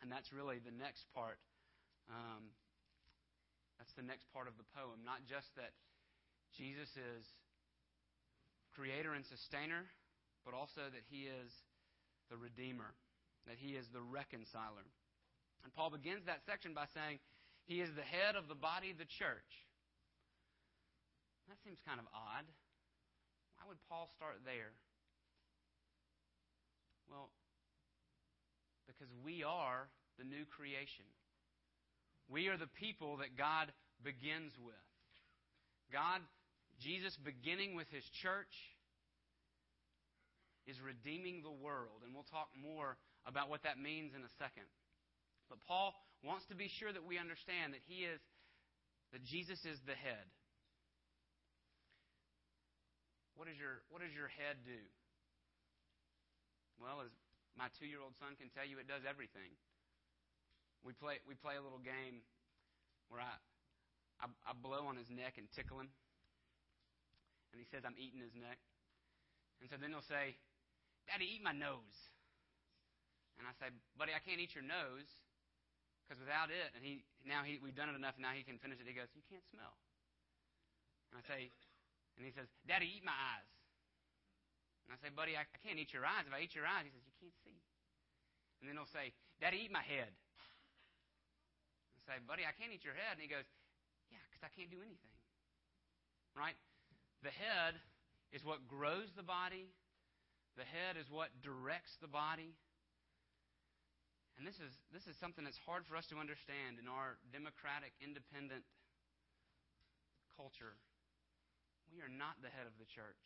And 0.01 0.09
that's 0.09 0.33
really 0.33 0.57
the 0.57 0.73
next 0.73 1.05
part. 1.13 1.37
Um, 2.09 2.57
that's 3.77 3.93
the 3.95 4.07
next 4.07 4.25
part 4.33 4.49
of 4.49 4.57
the 4.57 4.65
poem. 4.73 5.05
Not 5.05 5.29
just 5.29 5.53
that 5.61 5.77
Jesus 6.57 6.89
is 6.97 7.29
creator 8.75 9.15
and 9.15 9.25
sustainer, 9.25 9.87
but 10.45 10.53
also 10.53 10.83
that 10.91 11.07
he 11.09 11.31
is 11.31 11.51
the 12.31 12.37
redeemer 12.37 12.95
that 13.47 13.61
he 13.61 13.77
is 13.77 13.85
the 13.93 14.01
reconciler. 14.01 14.89
And 15.65 15.73
Paul 15.73 15.93
begins 15.93 16.25
that 16.27 16.45
section 16.45 16.73
by 16.73 16.89
saying, 16.93 17.21
He 17.65 17.81
is 17.81 17.93
the 17.97 18.05
head 18.05 18.37
of 18.37 18.49
the 18.49 18.57
body 18.57 18.93
the 18.93 19.09
church. 19.09 19.53
That 21.49 21.61
seems 21.65 21.81
kind 21.85 22.01
of 22.01 22.09
odd. 22.13 22.49
Why 23.57 23.69
would 23.69 23.81
Paul 23.89 24.09
start 24.17 24.41
there? 24.45 24.73
Well, 27.09 27.29
because 28.89 29.13
we 29.25 29.45
are 29.45 29.89
the 30.17 30.25
new 30.25 30.49
creation. 30.49 31.05
We 32.29 32.49
are 32.49 32.57
the 32.57 32.71
people 32.81 33.21
that 33.21 33.37
God 33.37 33.73
begins 34.01 34.57
with. 34.57 34.89
God, 35.93 36.25
Jesus 36.81 37.17
beginning 37.17 37.75
with 37.75 37.89
his 37.91 38.05
church, 38.23 38.53
is 40.67 40.81
redeeming 40.81 41.45
the 41.45 41.53
world. 41.53 42.01
And 42.05 42.17
we'll 42.17 42.29
talk 42.29 42.49
more 42.57 42.97
about 43.29 43.53
what 43.53 43.65
that 43.69 43.77
means 43.77 44.17
in 44.17 44.25
a 44.25 44.33
second. 44.41 44.69
But 45.49 45.61
Paul 45.69 45.93
wants 46.25 46.49
to 46.49 46.57
be 46.57 46.73
sure 46.81 46.93
that 46.93 47.05
we 47.05 47.21
understand 47.21 47.77
that 47.77 47.85
he 47.85 48.09
is 48.09 48.21
that 49.13 49.23
Jesus 49.23 49.61
is 49.63 49.79
the 49.85 49.95
head. 49.95 50.27
What, 53.37 53.47
is 53.47 53.55
your, 53.55 53.85
what 53.91 54.01
does 54.01 54.15
your 54.15 54.27
head 54.27 54.59
do? 54.65 54.81
Well, 56.81 57.05
as 57.05 57.13
my 57.55 57.71
two 57.79 57.87
year 57.87 58.03
old 58.03 58.19
son 58.19 58.35
can 58.35 58.51
tell 58.51 58.67
you, 58.67 58.83
it 58.83 58.91
does 58.91 59.07
everything. 59.07 59.55
We 60.83 60.97
play, 60.99 61.23
we 61.31 61.39
play 61.39 61.55
a 61.55 61.63
little 61.63 61.83
game 61.83 62.27
where 63.07 63.23
I, 63.23 63.39
I, 64.19 64.27
I 64.49 64.53
blow 64.59 64.91
on 64.91 64.99
his 64.99 65.11
neck 65.11 65.39
and 65.39 65.47
tickle 65.55 65.79
him. 65.79 65.95
And 67.55 67.63
he 67.63 67.71
says 67.71 67.87
I'm 67.87 67.95
eating 67.95 68.19
his 68.19 68.35
neck. 68.35 68.59
And 69.63 69.71
so 69.71 69.79
then 69.79 69.95
he'll 69.95 70.03
say, 70.03 70.35
Daddy, 71.07 71.39
eat 71.39 71.43
my 71.47 71.55
nose. 71.55 71.95
And 73.39 73.47
I 73.47 73.55
say, 73.63 73.71
buddy, 73.95 74.11
I 74.11 74.19
can't 74.19 74.43
eat 74.43 74.59
your 74.59 74.67
nose 74.67 75.07
because 76.03 76.19
without 76.19 76.51
it, 76.51 76.75
and 76.75 76.83
he 76.83 77.07
now 77.23 77.47
he, 77.47 77.63
we've 77.63 77.79
done 77.79 77.89
it 77.89 77.97
enough. 77.97 78.19
Now 78.19 78.35
he 78.35 78.43
can 78.43 78.59
finish 78.59 78.83
it. 78.83 78.91
He 78.91 78.93
goes, 78.99 79.09
you 79.15 79.23
can't 79.31 79.47
smell. 79.55 79.79
And 81.15 81.23
I 81.23 81.23
say, 81.23 81.55
and 82.19 82.27
he 82.27 82.35
says, 82.35 82.51
Daddy, 82.67 82.91
eat 82.91 83.07
my 83.07 83.15
eyes. 83.15 83.55
And 84.87 84.93
I 84.93 84.99
say, 84.99 85.15
buddy, 85.15 85.39
I, 85.39 85.47
I 85.47 85.59
can't 85.63 85.79
eat 85.79 85.95
your 85.95 86.05
eyes. 86.05 86.27
If 86.27 86.35
I 86.35 86.43
eat 86.43 86.59
your 86.59 86.67
eyes, 86.67 86.85
he 86.85 86.93
says, 86.93 87.07
you 87.07 87.17
can't 87.23 87.39
see. 87.47 87.59
And 88.61 88.67
then 88.67 88.75
he'll 88.77 88.91
say, 88.91 89.15
Daddy, 89.39 89.63
eat 89.65 89.73
my 89.73 89.87
head. 89.87 90.11
I 91.95 92.01
say, 92.05 92.17
buddy, 92.21 92.45
I 92.45 92.53
can't 92.53 92.75
eat 92.75 92.85
your 92.85 92.99
head. 92.99 93.17
And 93.17 93.23
he 93.25 93.31
goes, 93.31 93.49
yeah, 94.13 94.21
because 94.29 94.45
I 94.45 94.53
can't 94.53 94.69
do 94.69 94.83
anything. 94.85 95.15
Right? 96.37 96.59
The 97.25 97.33
head 97.33 97.81
is 98.37 98.45
what 98.45 98.69
grows 98.69 99.09
the 99.17 99.25
body. 99.25 99.73
The 100.61 100.69
head 100.69 101.01
is 101.01 101.09
what 101.09 101.33
directs 101.41 101.97
the 101.99 102.07
body. 102.07 102.53
And 104.37 104.45
this 104.45 104.61
is, 104.61 104.71
this 104.93 105.09
is 105.09 105.17
something 105.17 105.47
that's 105.47 105.59
hard 105.65 105.89
for 105.89 105.97
us 105.97 106.05
to 106.13 106.21
understand 106.21 106.77
in 106.77 106.85
our 106.85 107.17
democratic, 107.33 107.97
independent 108.03 108.67
culture. 110.37 110.77
We 111.89 112.03
are 112.05 112.11
not 112.11 112.43
the 112.43 112.51
head 112.51 112.67
of 112.67 112.77
the 112.77 112.87
church. 112.91 113.25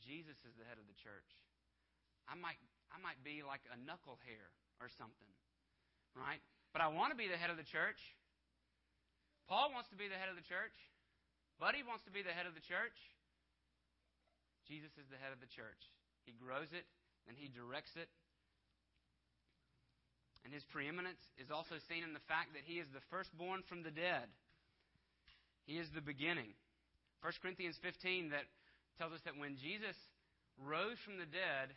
Jesus 0.00 0.40
is 0.48 0.56
the 0.56 0.64
head 0.64 0.80
of 0.80 0.88
the 0.88 0.96
church. 0.96 1.28
I 2.24 2.34
might, 2.34 2.56
I 2.88 2.96
might 2.98 3.20
be 3.20 3.44
like 3.44 3.62
a 3.68 3.76
knuckle 3.76 4.16
hair 4.24 4.48
or 4.80 4.88
something, 4.88 5.32
right? 6.16 6.40
But 6.72 6.80
I 6.80 6.88
want 6.88 7.12
to 7.12 7.18
be 7.20 7.28
the 7.28 7.36
head 7.36 7.52
of 7.52 7.60
the 7.60 7.68
church. 7.68 8.00
Paul 9.44 9.70
wants 9.76 9.92
to 9.92 9.98
be 9.98 10.08
the 10.08 10.16
head 10.16 10.32
of 10.32 10.40
the 10.40 10.46
church. 10.46 10.72
Buddy 11.60 11.84
wants 11.84 12.08
to 12.08 12.12
be 12.14 12.24
the 12.24 12.32
head 12.32 12.48
of 12.48 12.56
the 12.56 12.64
church. 12.64 12.96
Jesus 14.68 14.92
is 14.98 15.08
the 15.08 15.20
head 15.20 15.32
of 15.32 15.40
the 15.40 15.50
church. 15.50 15.80
He 16.24 16.36
grows 16.36 16.70
it 16.72 16.84
and 17.28 17.36
he 17.36 17.48
directs 17.48 17.94
it 17.96 18.08
and 20.44 20.52
his 20.52 20.64
preeminence 20.72 21.20
is 21.36 21.52
also 21.52 21.76
seen 21.88 22.02
in 22.02 22.16
the 22.16 22.28
fact 22.28 22.56
that 22.56 22.64
he 22.64 22.80
is 22.80 22.88
the 22.92 23.04
firstborn 23.12 23.60
from 23.68 23.84
the 23.84 23.92
dead. 23.92 24.28
He 25.68 25.76
is 25.76 25.88
the 25.92 26.00
beginning. 26.00 26.56
1 27.20 27.44
Corinthians 27.44 27.76
15 27.84 28.32
that 28.32 28.48
tells 28.96 29.12
us 29.12 29.20
that 29.28 29.36
when 29.36 29.60
Jesus 29.60 29.96
rose 30.56 30.96
from 31.04 31.20
the 31.20 31.28
dead, 31.28 31.76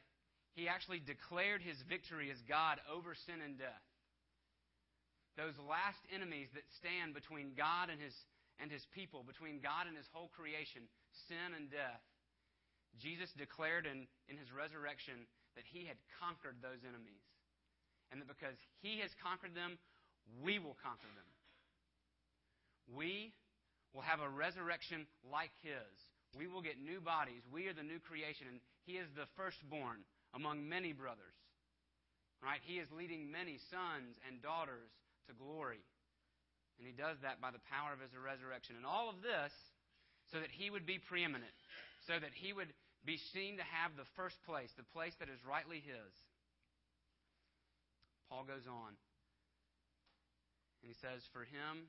he 0.55 0.71
actually 0.71 1.03
declared 1.03 1.59
his 1.59 1.75
victory 1.89 2.31
as 2.31 2.39
God 2.47 2.79
over 2.87 3.11
sin 3.27 3.43
and 3.43 3.59
death. 3.59 3.83
Those 5.35 5.57
last 5.59 5.99
enemies 6.13 6.47
that 6.53 6.63
stand 6.77 7.17
between 7.17 7.57
God 7.57 7.89
and 7.89 7.99
his, 7.99 8.13
and 8.61 8.69
his 8.71 8.85
people, 8.93 9.25
between 9.25 9.59
God 9.59 9.89
and 9.89 9.97
his 9.97 10.07
whole 10.13 10.29
creation, 10.31 10.87
sin 11.27 11.57
and 11.57 11.67
death, 11.73 12.01
Jesus 13.01 13.31
declared 13.37 13.85
in, 13.85 14.05
in 14.29 14.37
his 14.37 14.51
resurrection 14.51 15.25
that 15.55 15.65
he 15.65 15.85
had 15.85 15.97
conquered 16.19 16.61
those 16.61 16.81
enemies 16.85 17.23
and 18.13 18.21
that 18.21 18.29
because 18.29 18.53
He 18.85 19.01
has 19.01 19.09
conquered 19.17 19.57
them, 19.57 19.81
we 20.45 20.61
will 20.61 20.77
conquer 20.85 21.09
them. 21.17 21.29
We 22.93 23.33
will 23.89 24.05
have 24.05 24.21
a 24.21 24.29
resurrection 24.29 25.09
like 25.25 25.49
His. 25.65 25.89
We 26.37 26.45
will 26.45 26.61
get 26.61 26.77
new 26.77 27.01
bodies. 27.01 27.41
We 27.49 27.65
are 27.65 27.73
the 27.73 27.81
new 27.81 27.97
creation, 27.97 28.45
and 28.45 28.61
He 28.85 29.01
is 29.01 29.09
the 29.17 29.25
firstborn 29.33 30.05
among 30.37 30.69
many 30.69 30.93
brothers. 30.93 31.33
Right? 32.37 32.61
He 32.61 32.77
is 32.77 32.85
leading 32.93 33.33
many 33.33 33.57
sons 33.73 34.13
and 34.29 34.45
daughters 34.45 34.93
to 35.25 35.33
glory. 35.33 35.81
And 36.77 36.85
He 36.85 36.93
does 36.93 37.17
that 37.25 37.41
by 37.41 37.49
the 37.49 37.65
power 37.65 37.97
of 37.97 38.01
His 38.03 38.13
resurrection. 38.13 38.77
And 38.77 38.85
all 38.85 39.09
of 39.09 39.25
this 39.25 39.49
so 40.29 40.37
that 40.37 40.53
He 40.53 40.69
would 40.69 40.85
be 40.85 41.01
preeminent, 41.01 41.57
so 42.05 42.13
that 42.21 42.37
He 42.37 42.53
would 42.53 42.69
be 43.05 43.17
seen 43.17 43.57
to 43.57 43.63
have 43.63 43.95
the 43.95 44.07
first 44.15 44.37
place, 44.45 44.71
the 44.77 44.87
place 44.95 45.13
that 45.19 45.29
is 45.29 45.43
rightly 45.45 45.83
His. 45.83 46.13
Paul 48.33 48.43
goes 48.49 48.65
on. 48.65 48.97
And 50.81 50.89
he 50.89 50.97
says, 50.97 51.21
For 51.31 51.45
him, 51.45 51.87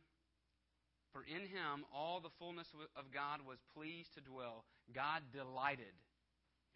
for 1.10 1.24
in 1.24 1.48
him 1.48 1.88
all 1.88 2.20
the 2.20 2.34
fullness 2.38 2.68
of 2.94 3.10
God 3.10 3.40
was 3.46 3.58
pleased 3.72 4.14
to 4.14 4.20
dwell. 4.20 4.68
God 4.94 5.22
delighted. 5.32 5.94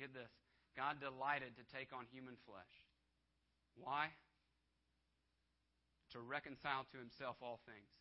Get 0.01 0.15
this. 0.15 0.31
God 0.75 0.99
delighted 1.05 1.53
to 1.59 1.65
take 1.75 1.93
on 1.93 2.07
human 2.11 2.35
flesh. 2.47 2.75
Why? 3.77 4.09
To 6.17 6.19
reconcile 6.19 6.87
to 6.91 6.99
himself 6.99 7.37
all 7.43 7.61
things. 7.67 7.93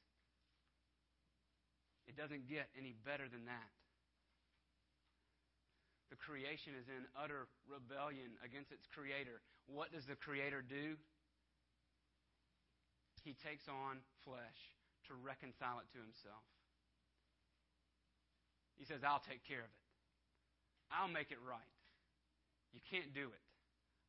It 2.07 2.15
doesn't 2.15 2.47
get 2.47 2.69
any 2.77 2.95
better 3.05 3.27
than 3.27 3.45
that. 3.45 3.73
The 6.09 6.19
creation 6.19 6.71
is 6.79 6.87
in 6.87 7.03
utter 7.19 7.47
rebellion 7.67 8.39
against 8.39 8.71
its 8.71 8.87
creator. 8.87 9.43
What 9.67 9.91
does 9.91 10.07
the 10.07 10.15
creator 10.15 10.63
do? 10.63 10.95
he 13.27 13.35
takes 13.43 13.67
on 13.67 13.99
flesh 14.23 14.71
to 15.11 15.11
reconcile 15.19 15.83
it 15.83 15.91
to 15.91 15.99
himself. 15.99 16.47
He 18.79 18.87
says, 18.87 19.03
I'll 19.03 19.19
take 19.19 19.43
care 19.43 19.67
of 19.67 19.67
it. 19.67 19.83
I'll 20.87 21.11
make 21.11 21.35
it 21.35 21.43
right. 21.43 21.75
You 22.71 22.79
can't 22.87 23.11
do 23.11 23.27
it. 23.27 23.45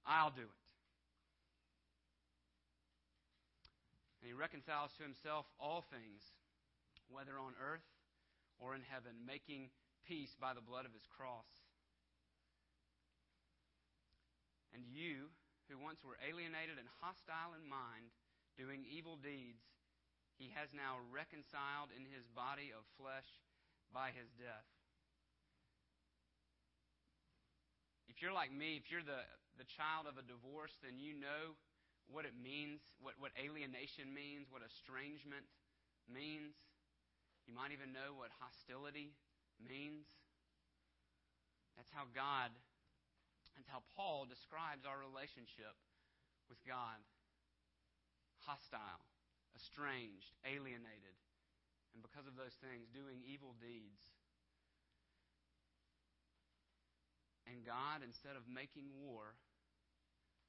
I'll 0.07 0.31
do 0.31 0.47
it. 0.47 0.63
And 4.23 4.31
he 4.31 4.39
reconciles 4.39 4.95
to 4.99 5.03
himself 5.03 5.51
all 5.59 5.83
things, 5.91 6.23
whether 7.11 7.35
on 7.43 7.59
earth 7.59 7.87
or 8.63 8.79
in 8.79 8.87
heaven, 8.87 9.19
making 9.27 9.75
peace 10.07 10.39
by 10.39 10.55
the 10.55 10.63
blood 10.63 10.87
of 10.87 10.95
his 10.95 11.07
cross. 11.11 11.51
And 14.73 14.85
you, 14.89 15.33
who 15.69 15.81
once 15.81 16.05
were 16.05 16.21
alienated 16.21 16.77
and 16.77 16.89
hostile 17.01 17.57
in 17.57 17.65
mind, 17.65 18.13
doing 18.57 18.85
evil 18.85 19.17
deeds, 19.17 19.65
he 20.37 20.55
has 20.55 20.71
now 20.71 21.03
reconciled 21.11 21.91
in 21.91 22.07
his 22.07 22.27
body 22.31 22.71
of 22.71 22.87
flesh 22.95 23.27
by 23.91 24.15
his 24.15 24.31
death. 24.39 24.69
If 28.07 28.23
you're 28.23 28.35
like 28.35 28.51
me, 28.51 28.79
if 28.79 28.91
you're 28.91 29.05
the, 29.05 29.23
the 29.59 29.69
child 29.69 30.11
of 30.11 30.19
a 30.19 30.27
divorce, 30.27 30.75
then 30.83 30.99
you 30.99 31.15
know 31.15 31.59
what 32.11 32.25
it 32.25 32.35
means, 32.35 32.81
what, 32.99 33.15
what 33.21 33.31
alienation 33.37 34.11
means, 34.11 34.49
what 34.49 34.65
estrangement 34.65 35.45
means. 36.09 36.57
You 37.47 37.53
might 37.53 37.71
even 37.71 37.93
know 37.93 38.17
what 38.17 38.33
hostility 38.41 39.13
means. 39.61 40.09
That's 41.77 41.93
how 41.95 42.11
God, 42.11 42.51
that's 43.59 43.75
how 43.75 43.83
Paul 43.99 44.23
describes 44.31 44.87
our 44.87 44.95
relationship 44.95 45.75
with 46.47 46.63
God 46.63 47.03
hostile, 48.47 49.03
estranged, 49.59 50.31
alienated, 50.47 51.19
and 51.91 52.01
because 52.01 52.31
of 52.31 52.39
those 52.39 52.55
things, 52.63 52.87
doing 52.95 53.19
evil 53.27 53.59
deeds. 53.59 54.15
And 57.51 57.67
God, 57.67 58.07
instead 58.07 58.39
of 58.39 58.47
making 58.47 58.95
war, 58.95 59.35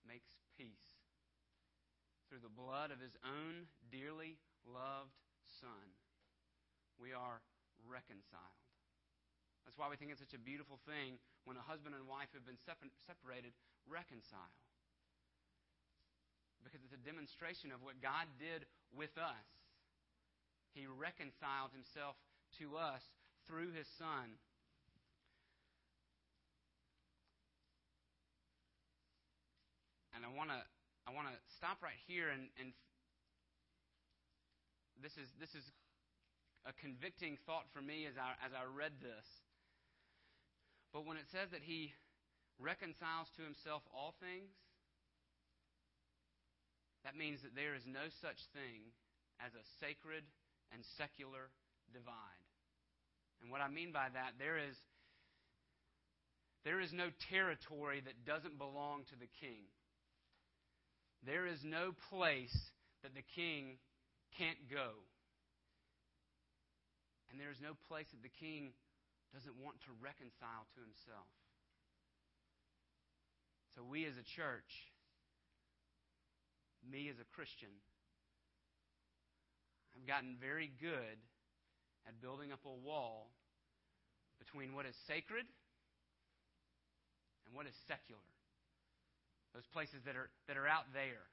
makes 0.06 0.38
peace 0.54 1.02
through 2.30 2.45
the 2.45 2.54
blood 2.54 2.93
of 2.93 3.02
his 3.02 3.17
own 3.26 3.65
dearly 3.89 4.38
loved 4.69 5.17
Son. 5.60 5.98
We 7.02 7.10
are 7.12 7.41
reconciled. 7.89 8.63
That's 9.65 9.80
why 9.80 9.89
we 9.89 9.98
think 9.98 10.12
it's 10.12 10.22
such 10.22 10.38
a 10.38 10.41
beautiful 10.41 10.78
thing 10.86 11.17
when 11.50 11.58
a 11.58 11.66
husband 11.66 11.98
and 11.98 12.06
wife 12.06 12.30
have 12.38 12.46
been 12.46 12.62
separated, 12.62 13.58
reconcile. 13.90 14.54
Because 16.62 16.86
it's 16.86 16.94
a 16.94 17.02
demonstration 17.02 17.74
of 17.74 17.82
what 17.82 17.98
God 18.06 18.30
did 18.38 18.70
with 18.94 19.18
us. 19.18 19.50
He 20.78 20.86
reconciled 20.86 21.74
himself 21.74 22.14
to 22.62 22.78
us 22.78 23.02
through 23.50 23.74
his 23.74 23.90
Son. 23.98 24.38
And 30.14 30.22
I 30.22 30.30
want 30.30 30.54
to 30.54 30.62
I 31.10 31.18
want 31.18 31.34
to 31.34 31.38
stop 31.58 31.82
right 31.82 31.98
here 32.06 32.30
and, 32.30 32.54
and 32.62 32.78
this 35.02 35.18
is 35.18 35.26
this 35.42 35.58
is 35.58 35.66
a 36.70 36.74
convicting 36.78 37.42
thought 37.50 37.66
for 37.74 37.82
me 37.82 38.06
as 38.06 38.14
I 38.22 38.38
as 38.46 38.54
I 38.54 38.70
read 38.70 39.02
this. 39.02 39.49
But 40.93 41.06
when 41.06 41.17
it 41.17 41.30
says 41.32 41.49
that 41.52 41.62
he 41.62 41.93
reconciles 42.58 43.30
to 43.38 43.43
himself 43.45 43.84
all 43.93 44.13
things, 44.19 44.49
that 47.06 47.15
means 47.15 47.41
that 47.43 47.56
there 47.56 47.75
is 47.75 47.86
no 47.86 48.10
such 48.21 48.41
thing 48.52 48.91
as 49.39 49.54
a 49.56 49.63
sacred 49.80 50.25
and 50.73 50.84
secular 50.97 51.49
divide. 51.93 52.43
And 53.41 53.52
what 53.52 53.62
I 53.62 53.69
mean 53.69 53.91
by 53.91 54.08
that, 54.13 54.36
there 54.38 54.58
is, 54.58 54.75
there 56.65 56.82
is 56.82 56.91
no 56.91 57.08
territory 57.32 58.02
that 58.04 58.28
doesn't 58.28 58.58
belong 58.58 59.08
to 59.10 59.15
the 59.15 59.32
king. 59.39 59.71
There 61.25 61.47
is 61.47 61.63
no 61.63 61.95
place 62.12 62.56
that 63.04 63.15
the 63.15 63.23
king 63.36 63.80
can't 64.38 64.69
go. 64.69 64.99
And 67.32 67.39
there 67.39 67.52
is 67.52 67.62
no 67.62 67.80
place 67.88 68.08
that 68.12 68.23
the 68.23 68.36
king 68.43 68.73
doesn't 69.34 69.58
want 69.62 69.78
to 69.86 69.92
reconcile 70.02 70.65
to 70.74 70.80
himself. 70.82 71.30
So, 73.78 73.86
we 73.86 74.06
as 74.10 74.18
a 74.18 74.26
church, 74.36 74.72
me 76.82 77.08
as 77.08 77.22
a 77.22 77.28
Christian, 77.38 77.72
I've 79.94 80.08
gotten 80.08 80.36
very 80.42 80.72
good 80.82 81.18
at 82.08 82.18
building 82.22 82.52
up 82.52 82.65
a 82.65 82.74
wall 82.74 83.30
between 84.42 84.74
what 84.74 84.88
is 84.88 84.96
sacred 85.06 85.46
and 87.46 87.52
what 87.54 87.68
is 87.68 87.76
secular. 87.86 88.26
Those 89.54 89.68
places 89.74 90.02
that 90.06 90.15
are, 90.15 90.30
that 90.48 90.58
are 90.58 90.70
out 90.70 90.89
there 90.94 91.26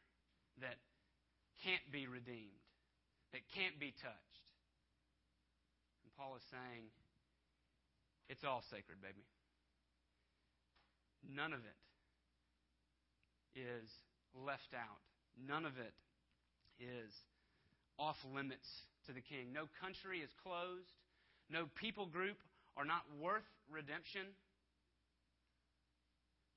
that 0.61 0.77
can't 1.65 1.85
be 1.93 2.09
redeemed, 2.09 2.65
that 3.33 3.45
can't 3.53 3.79
be 3.81 3.93
touched. 4.01 4.45
And 6.05 6.11
Paul 6.17 6.37
is 6.37 6.45
saying, 6.49 6.89
it's 8.29 8.45
all 8.45 8.63
sacred, 8.71 9.01
baby. 9.01 9.25
None 11.23 11.53
of 11.53 11.61
it 11.61 11.79
is 13.59 13.89
left 14.35 14.75
out. 14.75 15.01
None 15.37 15.65
of 15.65 15.73
it 15.79 15.95
is 16.81 17.13
off 17.99 18.17
limits 18.35 18.69
to 19.07 19.13
the 19.13 19.21
king. 19.21 19.53
No 19.53 19.65
country 19.81 20.21
is 20.21 20.31
closed. 20.43 20.91
No 21.51 21.67
people 21.79 22.07
group 22.07 22.37
are 22.77 22.85
not 22.85 23.03
worth 23.21 23.47
redemption. 23.71 24.27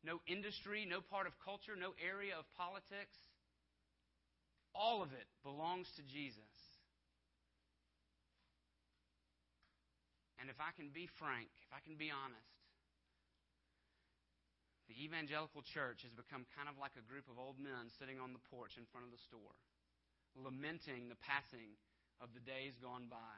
No 0.03 0.19
industry, 0.27 0.87
no 0.89 1.01
part 1.01 1.27
of 1.27 1.33
culture, 1.43 1.75
no 1.75 1.91
area 1.99 2.33
of 2.37 2.45
politics. 2.57 3.15
All 4.73 5.03
of 5.03 5.11
it 5.11 5.27
belongs 5.43 5.87
to 5.97 6.03
Jesus. 6.03 6.48
And 10.39 10.47
if 10.47 10.57
I 10.63 10.71
can 10.71 10.89
be 10.95 11.11
frank, 11.19 11.51
if 11.67 11.71
I 11.75 11.83
can 11.83 11.99
be 11.99 12.07
honest, 12.07 12.55
the 14.87 14.95
evangelical 15.03 15.61
church 15.61 16.01
has 16.07 16.15
become 16.15 16.47
kind 16.55 16.71
of 16.71 16.79
like 16.79 16.95
a 16.95 17.05
group 17.05 17.27
of 17.29 17.37
old 17.37 17.59
men 17.59 17.91
sitting 17.99 18.17
on 18.17 18.33
the 18.33 18.41
porch 18.49 18.79
in 18.79 18.87
front 18.89 19.05
of 19.05 19.11
the 19.11 19.21
store 19.21 19.53
lamenting 20.37 21.09
the 21.09 21.19
passing 21.25 21.75
of 22.21 22.29
the 22.33 22.43
days 22.43 22.77
gone 22.81 23.07
by. 23.09 23.37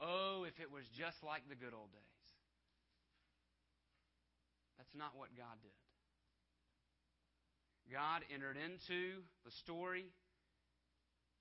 Oh, 0.00 0.44
if 0.46 0.58
it 0.60 0.70
was 0.70 0.84
just 0.92 1.22
like 1.22 1.46
the 1.48 1.58
good 1.58 1.74
old 1.74 1.90
days. 1.92 2.26
That's 4.78 4.94
not 4.94 5.14
what 5.14 5.36
God 5.38 5.56
did. 5.62 5.78
God 7.92 8.24
entered 8.32 8.56
into 8.58 9.22
the 9.44 9.52
story. 9.62 10.10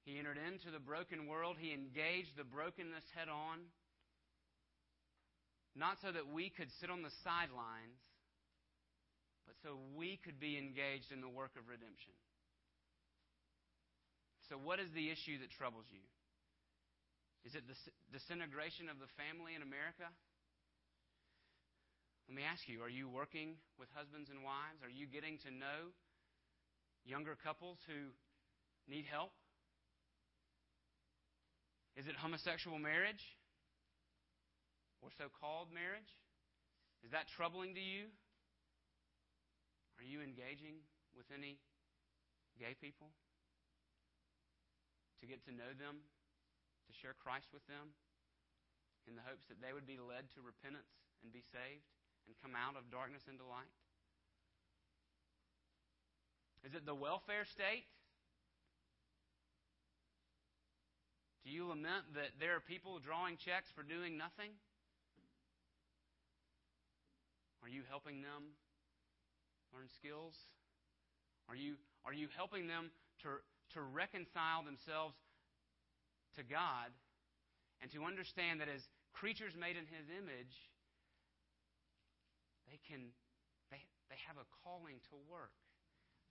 He 0.06 0.19
entered 0.19 0.38
into 0.38 0.69
the 0.69 0.84
broken 0.84 1.28
world. 1.28 1.58
He 1.58 1.74
engaged 1.74 2.36
the 2.38 2.43
brokenness 2.43 3.08
head 3.15 3.32
on. 3.32 3.72
Not 5.76 5.98
so 6.02 6.12
that 6.12 6.30
we 6.30 6.50
could 6.50 6.70
sit 6.80 6.90
on 6.90 7.02
the 7.02 7.14
sidelines, 7.26 7.98
but 9.46 9.58
so 9.66 9.82
we 9.98 10.22
could 10.22 10.40
be 10.40 10.58
engaged 10.58 11.12
in 11.12 11.20
the 11.20 11.30
work 11.30 11.58
of 11.58 11.66
redemption. 11.68 12.14
So, 14.50 14.60
what 14.62 14.78
is 14.80 14.92
the 14.94 15.10
issue 15.10 15.42
that 15.42 15.50
troubles 15.50 15.90
you? 15.90 16.04
Is 17.44 17.56
it 17.56 17.66
the 17.68 17.76
disintegration 18.14 18.88
of 18.88 19.02
the 19.02 19.10
family 19.20 19.56
in 19.56 19.66
America? 19.66 20.08
Let 22.30 22.36
me 22.38 22.44
ask 22.48 22.64
you 22.70 22.80
are 22.84 22.92
you 22.92 23.10
working 23.10 23.60
with 23.80 23.90
husbands 23.92 24.30
and 24.30 24.44
wives? 24.44 24.80
Are 24.84 24.94
you 24.94 25.08
getting 25.08 25.42
to 25.44 25.52
know 25.52 25.92
younger 27.04 27.36
couples 27.36 27.80
who 27.88 28.16
need 28.88 29.06
help? 29.10 29.32
Is 31.96 32.08
it 32.08 32.16
homosexual 32.16 32.80
marriage? 32.80 33.22
Or 35.04 35.12
so 35.20 35.28
called 35.28 35.68
marriage? 35.76 36.16
Is 37.04 37.12
that 37.12 37.28
troubling 37.28 37.76
to 37.76 37.84
you? 37.84 38.08
Are 40.00 40.08
you 40.08 40.24
engaging 40.24 40.80
with 41.12 41.28
any 41.36 41.60
gay 42.56 42.74
people? 42.80 43.12
to 45.24 45.32
get 45.32 45.39
to 45.48 45.56
know 45.56 45.72
them, 45.80 46.04
to 46.84 46.92
share 47.00 47.16
Christ 47.16 47.48
with 47.56 47.63
them, 47.72 47.96
in 49.08 49.16
the 49.16 49.24
hopes 49.24 49.48
that 49.48 49.63
they 49.63 49.72
would 49.72 49.88
be 49.88 49.96
led 49.96 50.28
to 50.36 50.44
repentance 50.44 50.92
and 51.24 51.32
be 51.32 51.39
saved 51.39 51.88
and 52.28 52.36
come 52.44 52.60
out 52.60 52.76
of 52.76 52.92
darkness 52.92 53.24
into 53.32 53.48
light? 53.48 53.72
Is 56.68 56.76
it 56.76 56.84
the 56.84 56.96
welfare 56.96 57.48
state? 57.48 57.88
Do 61.48 61.56
you 61.56 61.72
lament 61.72 62.20
that 62.20 62.36
there 62.44 62.60
are 62.60 62.63
people 62.63 63.00
drawing 63.00 63.39
checks 63.39 63.72
for 63.72 63.84
doing 63.84 64.20
nothing? 64.20 64.52
Are 67.63 67.71
you 67.71 67.82
helping 67.88 68.21
them 68.21 68.60
learn 69.71 69.88
skills? 69.88 70.36
Are 71.47 71.56
you, 71.56 71.76
are 72.06 72.13
you 72.13 72.28
helping 72.36 72.67
them 72.67 72.91
to, 73.23 73.39
to 73.73 73.82
reconcile 73.82 74.63
themselves 74.63 75.15
to 76.36 76.43
God 76.43 76.91
and 77.82 77.91
to 77.91 78.04
understand 78.04 78.60
that 78.60 78.67
as 78.67 78.84
creatures 79.12 79.56
made 79.56 79.76
in 79.76 79.88
His 79.88 80.08
image, 80.12 80.56
they 82.67 82.80
can 82.88 83.12
they, 83.69 83.84
they 84.10 84.19
have 84.28 84.39
a 84.39 84.47
calling 84.63 85.04
to 85.12 85.15
work. 85.30 85.54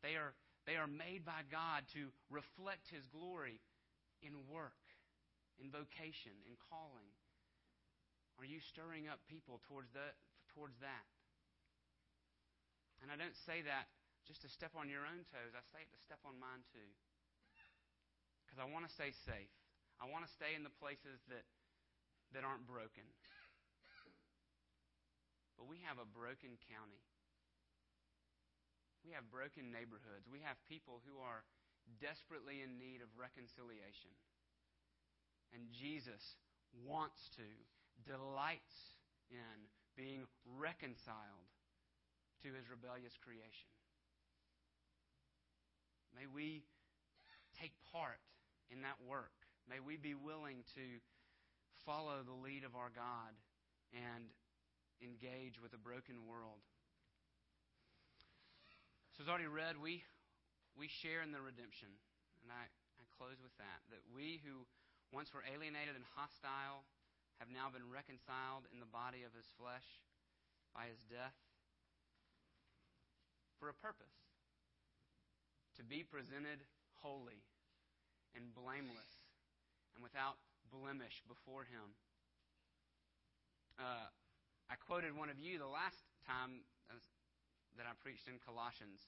They 0.02 0.16
are 0.16 0.32
they 0.66 0.78
are 0.78 0.86
made 0.86 1.26
by 1.26 1.42
God 1.50 1.84
to 1.94 2.08
reflect 2.30 2.88
His 2.88 3.04
glory 3.10 3.60
in 4.22 4.32
work, 4.46 4.78
in 5.58 5.70
vocation, 5.70 6.32
in 6.46 6.54
calling. 6.70 7.10
Are 8.38 8.46
you 8.46 8.62
stirring 8.62 9.06
up 9.10 9.20
people 9.28 9.60
towards 9.68 9.90
the 9.92 10.14
towards 10.54 10.78
that? 10.80 11.11
And 13.02 13.10
I 13.10 13.18
don't 13.18 13.36
say 13.44 13.66
that 13.66 13.90
just 14.24 14.46
to 14.46 14.48
step 14.48 14.78
on 14.78 14.86
your 14.86 15.02
own 15.02 15.26
toes. 15.28 15.52
I 15.52 15.62
say 15.74 15.82
it 15.82 15.90
to 15.90 16.00
step 16.06 16.22
on 16.22 16.38
mine 16.38 16.62
too 16.70 16.90
because 18.52 18.60
I 18.60 18.68
want 18.68 18.84
to 18.84 18.92
stay 18.92 19.16
safe. 19.24 19.48
I 19.96 20.04
want 20.04 20.28
to 20.28 20.32
stay 20.36 20.52
in 20.52 20.60
the 20.60 20.76
places 20.76 21.24
that, 21.32 21.48
that 22.36 22.44
aren't 22.44 22.68
broken. 22.68 23.08
But 25.56 25.72
we 25.72 25.80
have 25.88 25.96
a 25.96 26.04
broken 26.04 26.60
county. 26.68 27.00
We 29.08 29.16
have 29.16 29.24
broken 29.32 29.72
neighborhoods. 29.72 30.28
We 30.28 30.44
have 30.44 30.60
people 30.68 31.00
who 31.08 31.16
are 31.24 31.40
desperately 31.96 32.60
in 32.60 32.76
need 32.76 33.00
of 33.00 33.08
reconciliation. 33.16 34.12
And 35.56 35.72
Jesus 35.72 36.20
wants 36.84 37.32
to, 37.40 37.48
delights 38.04 39.00
in 39.32 39.70
being 39.96 40.28
reconciled 40.44 41.51
to 42.42 42.50
his 42.50 42.66
rebellious 42.66 43.14
creation. 43.22 43.70
May 46.12 46.26
we 46.26 46.66
take 47.56 47.72
part 47.94 48.20
in 48.68 48.82
that 48.82 48.98
work. 49.06 49.32
May 49.70 49.78
we 49.78 49.96
be 49.96 50.18
willing 50.18 50.66
to 50.74 50.86
follow 51.86 52.20
the 52.26 52.34
lead 52.34 52.66
of 52.66 52.74
our 52.74 52.90
God 52.90 53.32
and 53.94 54.28
engage 55.00 55.62
with 55.62 55.72
a 55.72 55.80
broken 55.80 56.26
world. 56.26 56.60
So, 59.14 59.22
as 59.22 59.28
already 59.28 59.50
read, 59.50 59.76
we, 59.76 60.02
we 60.74 60.88
share 60.88 61.20
in 61.20 61.30
the 61.30 61.42
redemption. 61.42 61.92
And 62.42 62.48
I, 62.48 62.64
I 62.98 63.04
close 63.14 63.38
with 63.38 63.54
that. 63.60 63.84
That 63.92 64.02
we 64.08 64.40
who 64.40 64.64
once 65.12 65.30
were 65.36 65.44
alienated 65.44 65.94
and 65.94 66.06
hostile 66.16 66.88
have 67.38 67.52
now 67.52 67.68
been 67.68 67.86
reconciled 67.86 68.66
in 68.72 68.80
the 68.80 68.88
body 68.88 69.22
of 69.22 69.36
his 69.36 69.46
flesh 69.60 69.84
by 70.72 70.88
his 70.88 71.04
death 71.06 71.36
for 73.62 73.70
a 73.70 73.78
purpose 73.78 74.18
to 75.78 75.86
be 75.86 76.02
presented 76.02 76.58
holy 76.98 77.46
and 78.34 78.50
blameless 78.58 79.22
and 79.94 80.02
without 80.02 80.34
blemish 80.74 81.22
before 81.30 81.62
him. 81.62 81.94
Uh, 83.78 84.10
I 84.66 84.74
quoted 84.82 85.14
one 85.14 85.30
of 85.30 85.38
you 85.38 85.62
the 85.62 85.70
last 85.70 86.02
time 86.26 86.66
that 87.78 87.86
I 87.86 87.94
preached 88.02 88.26
in 88.26 88.42
Colossians. 88.42 88.98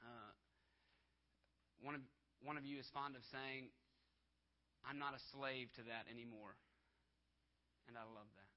Uh, 0.00 0.32
one 1.84 1.92
of 1.92 2.00
one 2.40 2.56
of 2.56 2.64
you 2.64 2.80
is 2.80 2.88
fond 2.96 3.12
of 3.12 3.24
saying, 3.28 3.68
"I'm 4.88 4.96
not 4.96 5.12
a 5.12 5.20
slave 5.36 5.68
to 5.76 5.82
that 5.84 6.08
anymore," 6.08 6.56
and 7.88 7.96
I 8.00 8.08
love 8.08 8.28
that. 8.40 8.52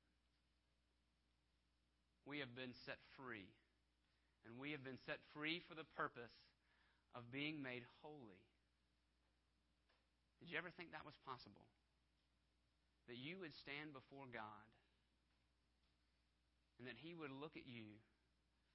We 2.24 2.40
have 2.40 2.56
been 2.56 2.72
set 2.86 3.00
free, 3.20 3.52
and 4.46 4.60
we 4.60 4.72
have 4.72 4.84
been 4.84 5.00
set 5.06 5.20
free 5.34 5.62
for 5.68 5.76
the 5.76 5.88
purpose 5.96 6.34
of 7.16 7.32
being 7.32 7.62
made 7.62 7.84
holy. 8.02 8.44
Did 10.40 10.52
you 10.52 10.58
ever 10.58 10.72
think 10.72 10.92
that 10.92 11.04
was 11.04 11.18
possible? 11.28 11.68
That 13.12 13.20
you 13.20 13.42
would 13.42 13.56
stand 13.58 13.92
before 13.92 14.30
God 14.32 14.68
and 16.80 16.88
that 16.88 16.96
He 16.96 17.12
would 17.12 17.34
look 17.36 17.60
at 17.60 17.68
you. 17.68 18.00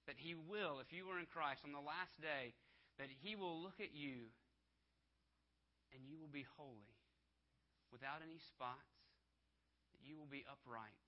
That 0.04 0.20
He 0.20 0.36
will, 0.36 0.84
if 0.84 0.92
you 0.92 1.08
were 1.08 1.16
in 1.16 1.30
Christ 1.30 1.64
on 1.64 1.72
the 1.72 1.80
last 1.80 2.20
day, 2.20 2.52
that 3.00 3.08
He 3.08 3.32
will 3.32 3.56
look 3.64 3.80
at 3.80 3.96
you 3.96 4.28
and 5.96 6.04
you 6.04 6.20
will 6.20 6.30
be 6.30 6.44
holy 6.58 6.98
without 7.94 8.20
any 8.20 8.42
spots, 8.42 8.92
that 9.94 10.02
you 10.02 10.18
will 10.18 10.28
be 10.28 10.44
upright, 10.50 10.98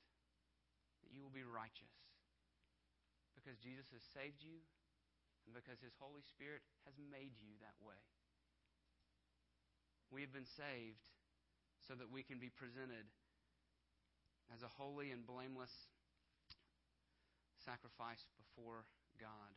that 1.02 1.10
you 1.12 1.20
will 1.20 1.34
be 1.34 1.44
righteous 1.44 2.05
because 3.46 3.62
Jesus 3.62 3.86
has 3.94 4.02
saved 4.10 4.42
you 4.42 4.58
and 5.46 5.54
because 5.54 5.78
His 5.78 5.94
Holy 6.02 6.26
Spirit 6.34 6.66
has 6.82 6.98
made 6.98 7.38
you 7.38 7.54
that 7.62 7.78
way. 7.78 8.02
We 10.10 10.26
have 10.26 10.34
been 10.34 10.50
saved 10.58 10.98
so 11.86 11.94
that 11.94 12.10
we 12.10 12.26
can 12.26 12.42
be 12.42 12.50
presented 12.50 13.06
as 14.50 14.66
a 14.66 14.74
holy 14.74 15.14
and 15.14 15.22
blameless 15.22 15.70
sacrifice 17.62 18.26
before 18.34 18.82
God. 19.22 19.54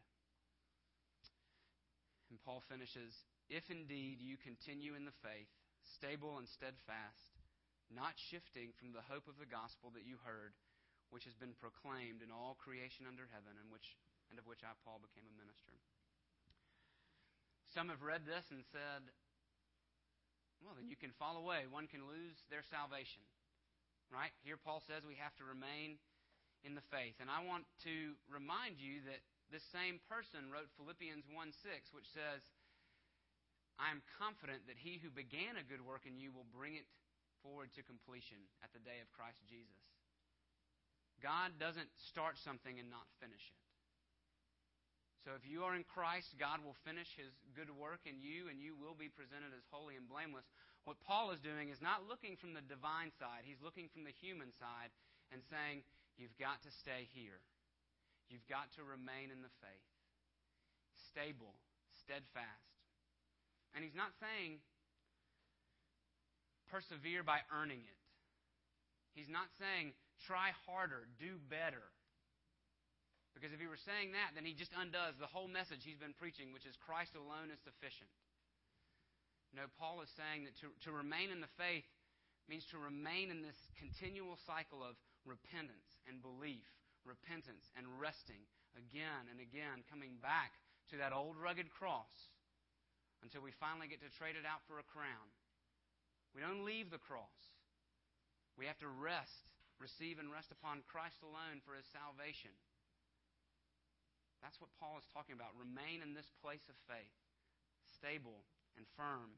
And 2.29 2.37
Paul 2.45 2.61
finishes 2.69 3.25
If 3.49 3.65
indeed 3.73 4.21
you 4.21 4.37
continue 4.37 4.93
in 4.93 5.09
the 5.09 5.17
faith, 5.25 5.49
stable 5.97 6.37
and 6.37 6.45
steadfast, 6.45 7.33
not 7.89 8.13
shifting 8.29 8.69
from 8.77 8.93
the 8.93 9.01
hope 9.09 9.25
of 9.25 9.41
the 9.41 9.49
gospel 9.49 9.89
that 9.97 10.05
you 10.05 10.21
heard, 10.21 10.53
which 11.09 11.25
has 11.25 11.37
been 11.37 11.57
proclaimed 11.57 12.21
in 12.21 12.29
all 12.29 12.57
creation 12.57 13.09
under 13.09 13.25
heaven, 13.29 13.57
and, 13.57 13.69
which, 13.73 13.97
and 14.29 14.37
of 14.37 14.45
which 14.45 14.61
I, 14.61 14.73
Paul, 14.85 15.01
became 15.01 15.25
a 15.25 15.39
minister. 15.39 15.73
Some 17.73 17.89
have 17.93 18.01
read 18.01 18.25
this 18.25 18.49
and 18.49 18.65
said, 18.73 19.05
well, 20.65 20.75
then 20.75 20.91
you 20.91 20.99
can 20.99 21.15
fall 21.15 21.39
away. 21.39 21.69
One 21.69 21.87
can 21.87 22.03
lose 22.03 22.35
their 22.51 22.65
salvation. 22.67 23.23
Right? 24.09 24.33
Here 24.41 24.57
Paul 24.57 24.81
says 24.83 25.05
we 25.05 25.21
have 25.21 25.37
to 25.37 25.45
remain 25.45 26.01
in 26.65 26.73
the 26.73 26.83
faith. 26.91 27.15
And 27.21 27.29
I 27.29 27.45
want 27.45 27.63
to 27.85 28.17
remind 28.27 28.81
you 28.81 29.05
that 29.07 29.21
this 29.53 29.63
same 29.69 30.01
person 30.09 30.49
wrote 30.49 30.69
Philippians 30.75 31.25
1 31.29 31.37
6, 31.53 31.93
which 31.93 32.09
says, 32.09 32.41
I 33.79 33.93
am 33.93 34.03
confident 34.19 34.67
that 34.67 34.81
he 34.81 34.99
who 34.99 35.13
began 35.13 35.55
a 35.55 35.63
good 35.63 35.79
work 35.79 36.03
in 36.03 36.19
you 36.19 36.35
will 36.35 36.49
bring 36.51 36.75
it 36.75 36.89
forward 37.39 37.71
to 37.79 37.85
completion 37.85 38.43
at 38.59 38.75
the 38.75 38.83
day 38.83 38.99
of 38.99 39.07
Christ 39.15 39.39
Jesus. 39.47 39.79
God 41.19 41.55
doesn't 41.59 41.89
start 42.09 42.39
something 42.39 42.79
and 42.79 42.89
not 42.89 43.07
finish 43.19 43.43
it. 43.51 43.61
So 45.27 45.35
if 45.35 45.43
you 45.43 45.67
are 45.67 45.75
in 45.75 45.83
Christ, 45.83 46.39
God 46.39 46.63
will 46.63 46.79
finish 46.87 47.11
his 47.19 47.35
good 47.51 47.69
work 47.69 48.07
in 48.07 48.23
you 48.23 48.47
and 48.47 48.63
you 48.63 48.73
will 48.73 48.95
be 48.95 49.11
presented 49.11 49.51
as 49.51 49.67
holy 49.67 49.99
and 49.99 50.07
blameless. 50.07 50.47
What 50.87 51.03
Paul 51.03 51.35
is 51.35 51.43
doing 51.43 51.69
is 51.69 51.83
not 51.83 52.07
looking 52.07 52.39
from 52.39 52.55
the 52.55 52.63
divine 52.63 53.11
side, 53.19 53.43
he's 53.43 53.59
looking 53.59 53.91
from 53.91 54.07
the 54.07 54.15
human 54.15 54.55
side 54.55 54.89
and 55.29 55.43
saying, 55.51 55.83
You've 56.19 56.35
got 56.35 56.59
to 56.67 56.71
stay 56.83 57.07
here. 57.15 57.39
You've 58.27 58.43
got 58.51 58.67
to 58.75 58.83
remain 58.83 59.31
in 59.31 59.39
the 59.39 59.55
faith. 59.63 59.87
Stable, 61.07 61.55
steadfast. 61.95 62.75
And 63.71 63.87
he's 63.87 63.95
not 63.95 64.11
saying 64.19 64.59
persevere 66.67 67.23
by 67.23 67.39
earning 67.55 67.87
it. 67.87 67.99
He's 69.15 69.31
not 69.31 69.47
saying 69.57 69.95
try 70.25 70.51
harder, 70.67 71.07
do 71.19 71.39
better. 71.47 71.83
Because 73.37 73.53
if 73.53 73.61
he 73.61 73.69
were 73.71 73.79
saying 73.79 74.17
that, 74.17 74.35
then 74.35 74.43
he 74.43 74.57
just 74.57 74.75
undoes 74.75 75.15
the 75.15 75.29
whole 75.29 75.47
message 75.47 75.85
he's 75.85 76.01
been 76.01 76.17
preaching, 76.17 76.51
which 76.51 76.67
is 76.67 76.75
Christ 76.75 77.15
alone 77.15 77.53
is 77.53 77.61
sufficient. 77.63 78.11
No, 79.55 79.65
Paul 79.79 80.01
is 80.05 80.11
saying 80.13 80.45
that 80.45 80.57
to, 80.61 80.69
to 80.85 80.91
remain 80.91 81.31
in 81.31 81.41
the 81.41 81.55
faith 81.57 81.87
means 82.45 82.65
to 82.73 82.81
remain 82.81 83.29
in 83.29 83.41
this 83.41 83.57
continual 83.77 84.37
cycle 84.45 84.81
of 84.81 84.97
repentance 85.25 86.01
and 86.09 86.21
belief, 86.21 86.65
repentance 87.05 87.69
and 87.77 87.85
resting 88.01 88.41
again 88.77 89.29
and 89.29 89.41
again, 89.41 89.85
coming 89.89 90.17
back 90.21 90.57
to 90.89 90.97
that 90.97 91.13
old 91.13 91.37
rugged 91.37 91.69
cross 91.69 92.29
until 93.21 93.41
we 93.41 93.53
finally 93.57 93.89
get 93.89 94.01
to 94.01 94.09
trade 94.17 94.37
it 94.37 94.45
out 94.45 94.65
for 94.65 94.81
a 94.81 94.89
crown. 94.89 95.29
We 96.33 96.41
don't 96.41 96.65
leave 96.65 96.89
the 96.89 97.01
cross. 97.01 97.53
We 98.57 98.65
have 98.65 98.77
to 98.79 98.89
rest, 98.89 99.49
receive, 99.79 100.19
and 100.19 100.31
rest 100.31 100.51
upon 100.51 100.85
Christ 100.87 101.19
alone 101.23 101.63
for 101.63 101.75
his 101.75 101.87
salvation. 101.91 102.51
That's 104.39 104.59
what 104.63 104.71
Paul 104.79 104.99
is 104.99 105.07
talking 105.11 105.35
about. 105.35 105.55
Remain 105.59 105.99
in 105.99 106.15
this 106.15 106.27
place 106.39 106.63
of 106.71 106.75
faith, 106.87 107.15
stable 107.99 108.47
and 108.79 108.87
firm, 108.95 109.35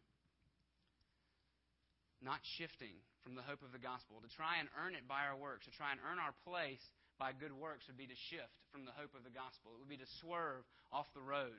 not 2.21 2.41
shifting 2.57 2.93
from 3.25 3.33
the 3.33 3.45
hope 3.45 3.65
of 3.65 3.73
the 3.73 3.81
gospel. 3.81 4.21
To 4.21 4.29
try 4.29 4.61
and 4.61 4.69
earn 4.77 4.93
it 4.93 5.09
by 5.09 5.25
our 5.25 5.37
works, 5.37 5.65
to 5.65 5.73
try 5.73 5.89
and 5.89 6.01
earn 6.05 6.21
our 6.21 6.37
place 6.45 6.81
by 7.17 7.33
good 7.33 7.53
works, 7.53 7.89
would 7.89 7.97
be 7.97 8.09
to 8.09 8.25
shift 8.29 8.53
from 8.69 8.85
the 8.85 8.93
hope 8.93 9.17
of 9.17 9.25
the 9.25 9.33
gospel. 9.33 9.73
It 9.73 9.81
would 9.81 9.89
be 9.89 10.01
to 10.01 10.17
swerve 10.21 10.65
off 10.93 11.09
the 11.17 11.25
road. 11.25 11.57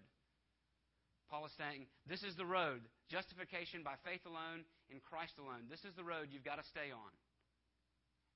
Paul 1.30 1.46
is 1.46 1.54
saying, 1.58 1.90
This 2.06 2.22
is 2.22 2.36
the 2.38 2.46
road. 2.46 2.86
Justification 3.10 3.82
by 3.82 3.98
faith 4.06 4.22
alone, 4.26 4.68
in 4.90 5.00
Christ 5.00 5.40
alone. 5.40 5.66
This 5.66 5.82
is 5.82 5.94
the 5.96 6.06
road 6.06 6.28
you've 6.30 6.46
got 6.46 6.62
to 6.62 6.66
stay 6.70 6.92
on. 6.94 7.12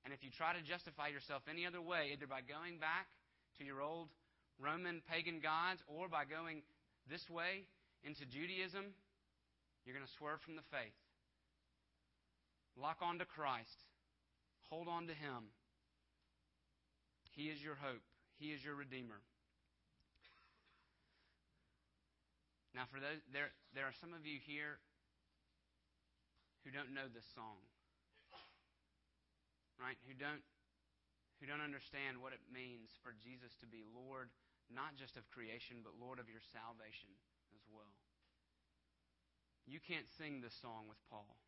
And 0.07 0.15
if 0.15 0.23
you 0.23 0.31
try 0.31 0.55
to 0.55 0.63
justify 0.63 1.11
yourself 1.11 1.43
any 1.51 1.67
other 1.67 1.83
way, 1.83 2.15
either 2.15 2.31
by 2.31 2.39
going 2.39 2.79
back 2.79 3.11
to 3.59 3.67
your 3.67 3.83
old 3.83 4.07
Roman 4.55 5.03
pagan 5.03 5.43
gods 5.43 5.83
or 5.83 6.07
by 6.07 6.23
going 6.23 6.63
this 7.11 7.27
way 7.27 7.67
into 8.07 8.23
Judaism, 8.23 8.95
you're 9.83 9.91
going 9.91 10.07
to 10.07 10.15
swerve 10.15 10.39
from 10.47 10.55
the 10.55 10.63
faith. 10.71 10.95
Lock 12.79 13.03
on 13.03 13.19
to 13.19 13.27
Christ. 13.27 13.83
Hold 14.71 14.87
on 14.87 15.11
to 15.11 15.13
Him. 15.13 15.51
He 17.35 17.51
is 17.51 17.59
your 17.59 17.75
hope. 17.75 18.07
He 18.39 18.55
is 18.55 18.63
your 18.63 18.79
Redeemer. 18.79 19.19
Now, 22.71 22.87
for 22.87 23.03
those, 23.03 23.19
there, 23.35 23.51
there 23.75 23.83
are 23.83 23.97
some 23.99 24.15
of 24.15 24.23
you 24.23 24.39
here 24.39 24.79
who 26.63 26.71
don't 26.71 26.95
know 26.95 27.11
this 27.11 27.27
song, 27.35 27.59
right? 29.77 29.97
Who 30.09 30.13
don't, 30.17 30.43
who 31.39 31.45
don't 31.45 31.63
understand 31.63 32.21
what 32.21 32.33
it 32.33 32.41
means 32.49 32.89
for 33.01 33.13
Jesus 33.17 33.53
to 33.61 33.67
be 33.69 33.85
Lord 33.85 34.33
not 34.73 34.99
just 34.99 35.15
of 35.15 35.23
creation, 35.31 35.79
but 35.79 35.95
Lord 35.95 36.19
of 36.19 36.27
your 36.27 36.43
salvation 36.51 37.11
as 37.55 37.63
well. 37.71 37.95
You 39.67 39.79
can't 39.83 40.07
sing 40.19 40.39
this 40.39 40.55
song 40.59 40.87
with 40.87 40.99
Paul. 41.11 41.39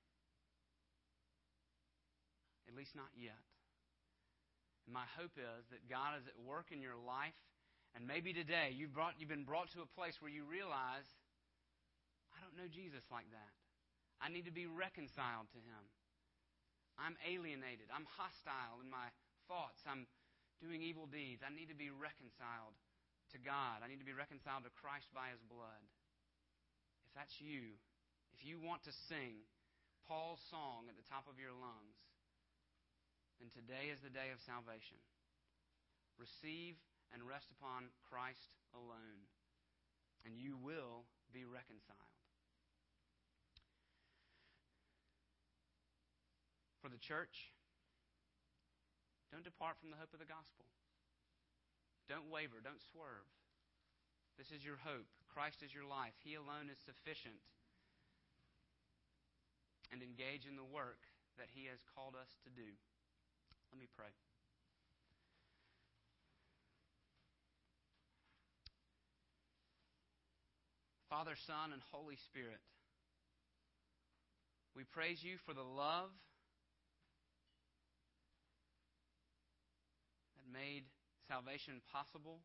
At 2.68 2.76
least 2.76 2.96
not 2.96 3.12
yet. 3.16 3.40
And 4.88 4.94
my 4.94 5.08
hope 5.20 5.36
is 5.40 5.64
that 5.72 5.88
God 5.88 6.20
is 6.20 6.28
at 6.28 6.38
work 6.44 6.72
in 6.72 6.84
your 6.84 7.00
life, 7.00 7.36
and 7.96 8.06
maybe 8.06 8.36
today 8.36 8.76
you've, 8.76 8.94
brought, 8.94 9.16
you've 9.18 9.32
been 9.32 9.48
brought 9.48 9.72
to 9.76 9.84
a 9.84 9.96
place 9.98 10.20
where 10.20 10.32
you 10.32 10.44
realize, 10.44 11.08
I 12.36 12.38
don't 12.44 12.56
know 12.60 12.70
Jesus 12.70 13.04
like 13.12 13.28
that. 13.32 13.54
I 14.20 14.28
need 14.28 14.46
to 14.46 14.56
be 14.56 14.68
reconciled 14.68 15.48
to 15.56 15.60
Him. 15.64 15.84
I'm 17.00 17.16
alienated. 17.24 17.88
I'm 17.90 18.06
hostile 18.20 18.84
in 18.84 18.92
my 18.92 19.08
thoughts. 19.48 19.82
I'm 19.88 20.06
doing 20.60 20.84
evil 20.84 21.08
deeds. 21.08 21.42
I 21.42 21.50
need 21.50 21.72
to 21.72 21.80
be 21.80 21.90
reconciled 21.90 22.76
to 23.32 23.40
God. 23.40 23.80
I 23.80 23.88
need 23.88 24.04
to 24.04 24.08
be 24.08 24.16
reconciled 24.16 24.68
to 24.68 24.74
Christ 24.84 25.08
by 25.16 25.32
His 25.32 25.42
blood. 25.48 25.84
If 27.08 27.16
that's 27.16 27.40
you, 27.40 27.80
if 28.36 28.44
you 28.44 28.60
want 28.60 28.84
to 28.86 28.94
sing 29.08 29.48
Paul's 30.06 30.44
song 30.52 30.92
at 30.92 31.00
the 31.00 31.08
top 31.08 31.26
of 31.32 31.40
your 31.40 31.56
lungs, 31.56 31.98
then 33.40 33.50
today 33.56 33.88
is 33.90 34.04
the 34.04 34.12
day 34.12 34.36
of 34.36 34.44
salvation. 34.44 35.00
Receive 36.20 36.76
and 37.16 37.24
rest 37.24 37.48
upon 37.56 37.90
Christ 38.12 38.52
alone, 38.76 39.26
and 40.28 40.36
you 40.36 40.60
will 40.60 41.08
be 41.32 41.48
reconciled. 41.48 42.09
For 46.90 46.98
the 46.98 47.06
church, 47.06 47.54
don't 49.30 49.46
depart 49.46 49.78
from 49.78 49.94
the 49.94 50.02
hope 50.02 50.10
of 50.10 50.18
the 50.18 50.26
gospel. 50.26 50.66
Don't 52.10 52.34
waver, 52.34 52.66
don't 52.66 52.82
swerve. 52.82 53.30
This 54.42 54.50
is 54.50 54.66
your 54.66 54.82
hope. 54.82 55.06
Christ 55.30 55.62
is 55.62 55.70
your 55.70 55.86
life. 55.86 56.18
He 56.26 56.34
alone 56.34 56.74
is 56.74 56.82
sufficient. 56.82 57.38
And 59.94 60.02
engage 60.02 60.50
in 60.50 60.58
the 60.58 60.66
work 60.66 61.06
that 61.38 61.54
He 61.54 61.70
has 61.70 61.78
called 61.94 62.18
us 62.18 62.34
to 62.42 62.50
do. 62.50 62.74
Let 63.70 63.78
me 63.78 63.86
pray. 63.94 64.10
Father, 71.06 71.38
Son, 71.38 71.70
and 71.70 71.86
Holy 71.94 72.18
Spirit, 72.18 72.66
we 74.74 74.90
praise 74.90 75.22
you 75.22 75.38
for 75.46 75.54
the 75.54 75.62
love 75.62 76.10
made 80.50 80.90
salvation 81.30 81.82
possible, 81.94 82.42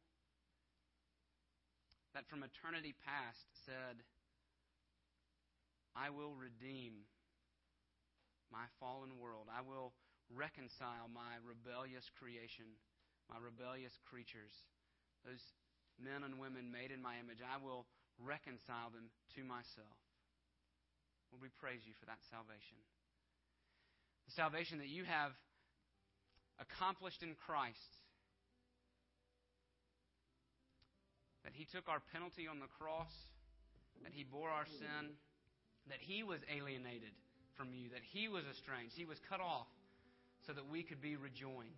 that 2.14 2.28
from 2.30 2.44
eternity 2.46 2.94
past 3.02 3.42
said, 3.66 4.04
I 5.96 6.10
will 6.10 6.36
redeem 6.38 7.08
my 8.54 8.70
fallen 8.78 9.18
world. 9.18 9.50
I 9.50 9.66
will 9.66 9.94
reconcile 10.30 11.10
my 11.10 11.42
rebellious 11.42 12.06
creation, 12.18 12.78
my 13.26 13.42
rebellious 13.42 13.94
creatures, 14.06 14.54
those 15.26 15.42
men 15.98 16.22
and 16.22 16.38
women 16.38 16.70
made 16.70 16.94
in 16.94 17.02
my 17.02 17.18
image. 17.18 17.42
I 17.42 17.58
will 17.58 17.86
reconcile 18.22 18.94
them 18.94 19.10
to 19.34 19.42
myself. 19.42 19.98
Lord, 21.34 21.42
we 21.42 21.50
praise 21.58 21.82
you 21.82 21.98
for 21.98 22.06
that 22.06 22.22
salvation. 22.30 22.78
The 24.30 24.38
salvation 24.38 24.78
that 24.78 24.90
you 24.92 25.02
have 25.02 25.34
accomplished 26.60 27.22
in 27.22 27.34
Christ. 27.46 27.98
That 31.44 31.52
He 31.52 31.64
took 31.64 31.88
our 31.88 32.00
penalty 32.12 32.48
on 32.48 32.60
the 32.60 32.70
cross, 32.78 33.12
that 34.02 34.12
He 34.12 34.24
bore 34.24 34.50
our 34.50 34.66
sin, 34.66 35.16
that 35.88 36.00
He 36.00 36.22
was 36.22 36.40
alienated 36.48 37.12
from 37.56 37.72
you, 37.72 37.90
that 37.90 38.02
He 38.02 38.28
was 38.28 38.44
estranged, 38.50 38.96
He 38.96 39.04
was 39.04 39.18
cut 39.28 39.40
off 39.40 39.68
so 40.46 40.52
that 40.52 40.68
we 40.68 40.82
could 40.82 41.00
be 41.00 41.16
rejoined, 41.16 41.76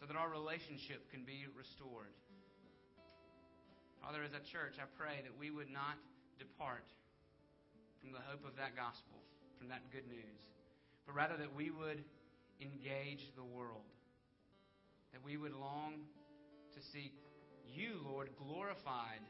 so 0.00 0.06
that 0.06 0.16
our 0.16 0.28
relationship 0.28 1.08
can 1.10 1.24
be 1.24 1.48
restored. 1.56 2.12
Father, 4.02 4.20
as 4.24 4.34
a 4.34 4.42
church, 4.44 4.76
I 4.82 4.84
pray 4.98 5.22
that 5.22 5.32
we 5.38 5.48
would 5.54 5.70
not 5.70 5.96
depart 6.36 6.84
from 8.02 8.10
the 8.10 8.20
hope 8.26 8.42
of 8.42 8.58
that 8.58 8.74
gospel, 8.74 9.14
from 9.56 9.70
that 9.70 9.86
good 9.94 10.04
news, 10.10 10.42
but 11.06 11.14
rather 11.14 11.38
that 11.38 11.54
we 11.54 11.70
would 11.70 12.02
engage 12.62 13.30
the 13.36 13.44
world. 13.44 13.84
That 15.12 15.22
we 15.22 15.36
would 15.36 15.52
long 15.52 16.06
to 16.74 16.80
see 16.92 17.12
you, 17.66 18.00
Lord, 18.04 18.30
glorified 18.38 19.20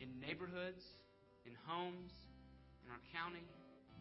in 0.00 0.08
neighborhoods, 0.20 0.82
in 1.44 1.52
homes, 1.66 2.12
in 2.84 2.90
our 2.90 3.02
county, 3.12 3.44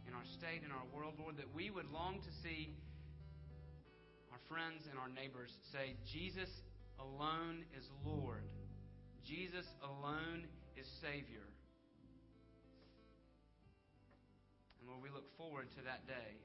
in 0.08 0.14
our 0.14 0.26
state, 0.38 0.62
in 0.66 0.72
our 0.72 0.88
world, 0.94 1.16
Lord, 1.20 1.38
that 1.38 1.54
we 1.54 1.70
would 1.70 1.90
long 1.92 2.20
to 2.20 2.32
see 2.44 2.76
our 4.32 4.40
friends 4.50 4.88
and 4.90 5.00
our 5.00 5.10
neighbors 5.10 5.52
say, 5.72 5.96
Jesus 6.06 6.50
alone 7.00 7.64
is 7.78 7.90
Lord. 8.06 8.44
Jesus 9.24 9.66
alone 9.84 10.48
is 10.76 10.88
Savior. 11.02 11.48
And 14.80 14.90
Lord, 14.90 15.02
we 15.02 15.10
look 15.10 15.30
forward 15.38 15.72
to 15.78 15.84
that 15.86 16.08
day 16.08 16.36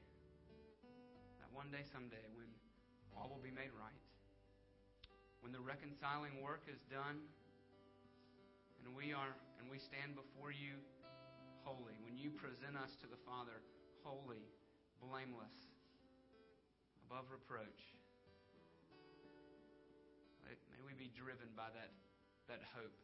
one 1.53 1.71
day, 1.71 1.83
someday, 1.87 2.23
when 2.35 2.49
all 3.15 3.29
will 3.29 3.43
be 3.43 3.53
made 3.53 3.73
right, 3.75 4.03
when 5.41 5.51
the 5.51 5.59
reconciling 5.59 6.41
work 6.43 6.67
is 6.69 6.79
done, 6.91 7.19
and 8.85 8.95
we 8.95 9.13
are 9.13 9.33
and 9.59 9.67
we 9.67 9.77
stand 9.77 10.15
before 10.15 10.51
you 10.55 10.79
holy, 11.67 11.99
when 12.01 12.15
you 12.15 12.31
present 12.31 12.79
us 12.79 12.95
to 13.03 13.07
the 13.07 13.19
Father 13.27 13.59
holy, 14.03 14.47
blameless, 15.03 15.75
above 17.05 17.27
reproach. 17.31 17.97
May 20.47 20.81
we 20.85 20.93
be 20.95 21.11
driven 21.11 21.51
by 21.55 21.67
that, 21.75 21.91
that 22.47 22.63
hope, 22.71 22.95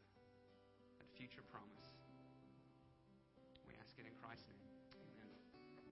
that 0.98 1.08
future 1.20 1.44
promise. 1.52 1.92
We 3.68 3.76
ask 3.84 4.00
it 4.00 4.08
in 4.08 4.16
Christ's 4.24 4.48
name. 4.48 4.75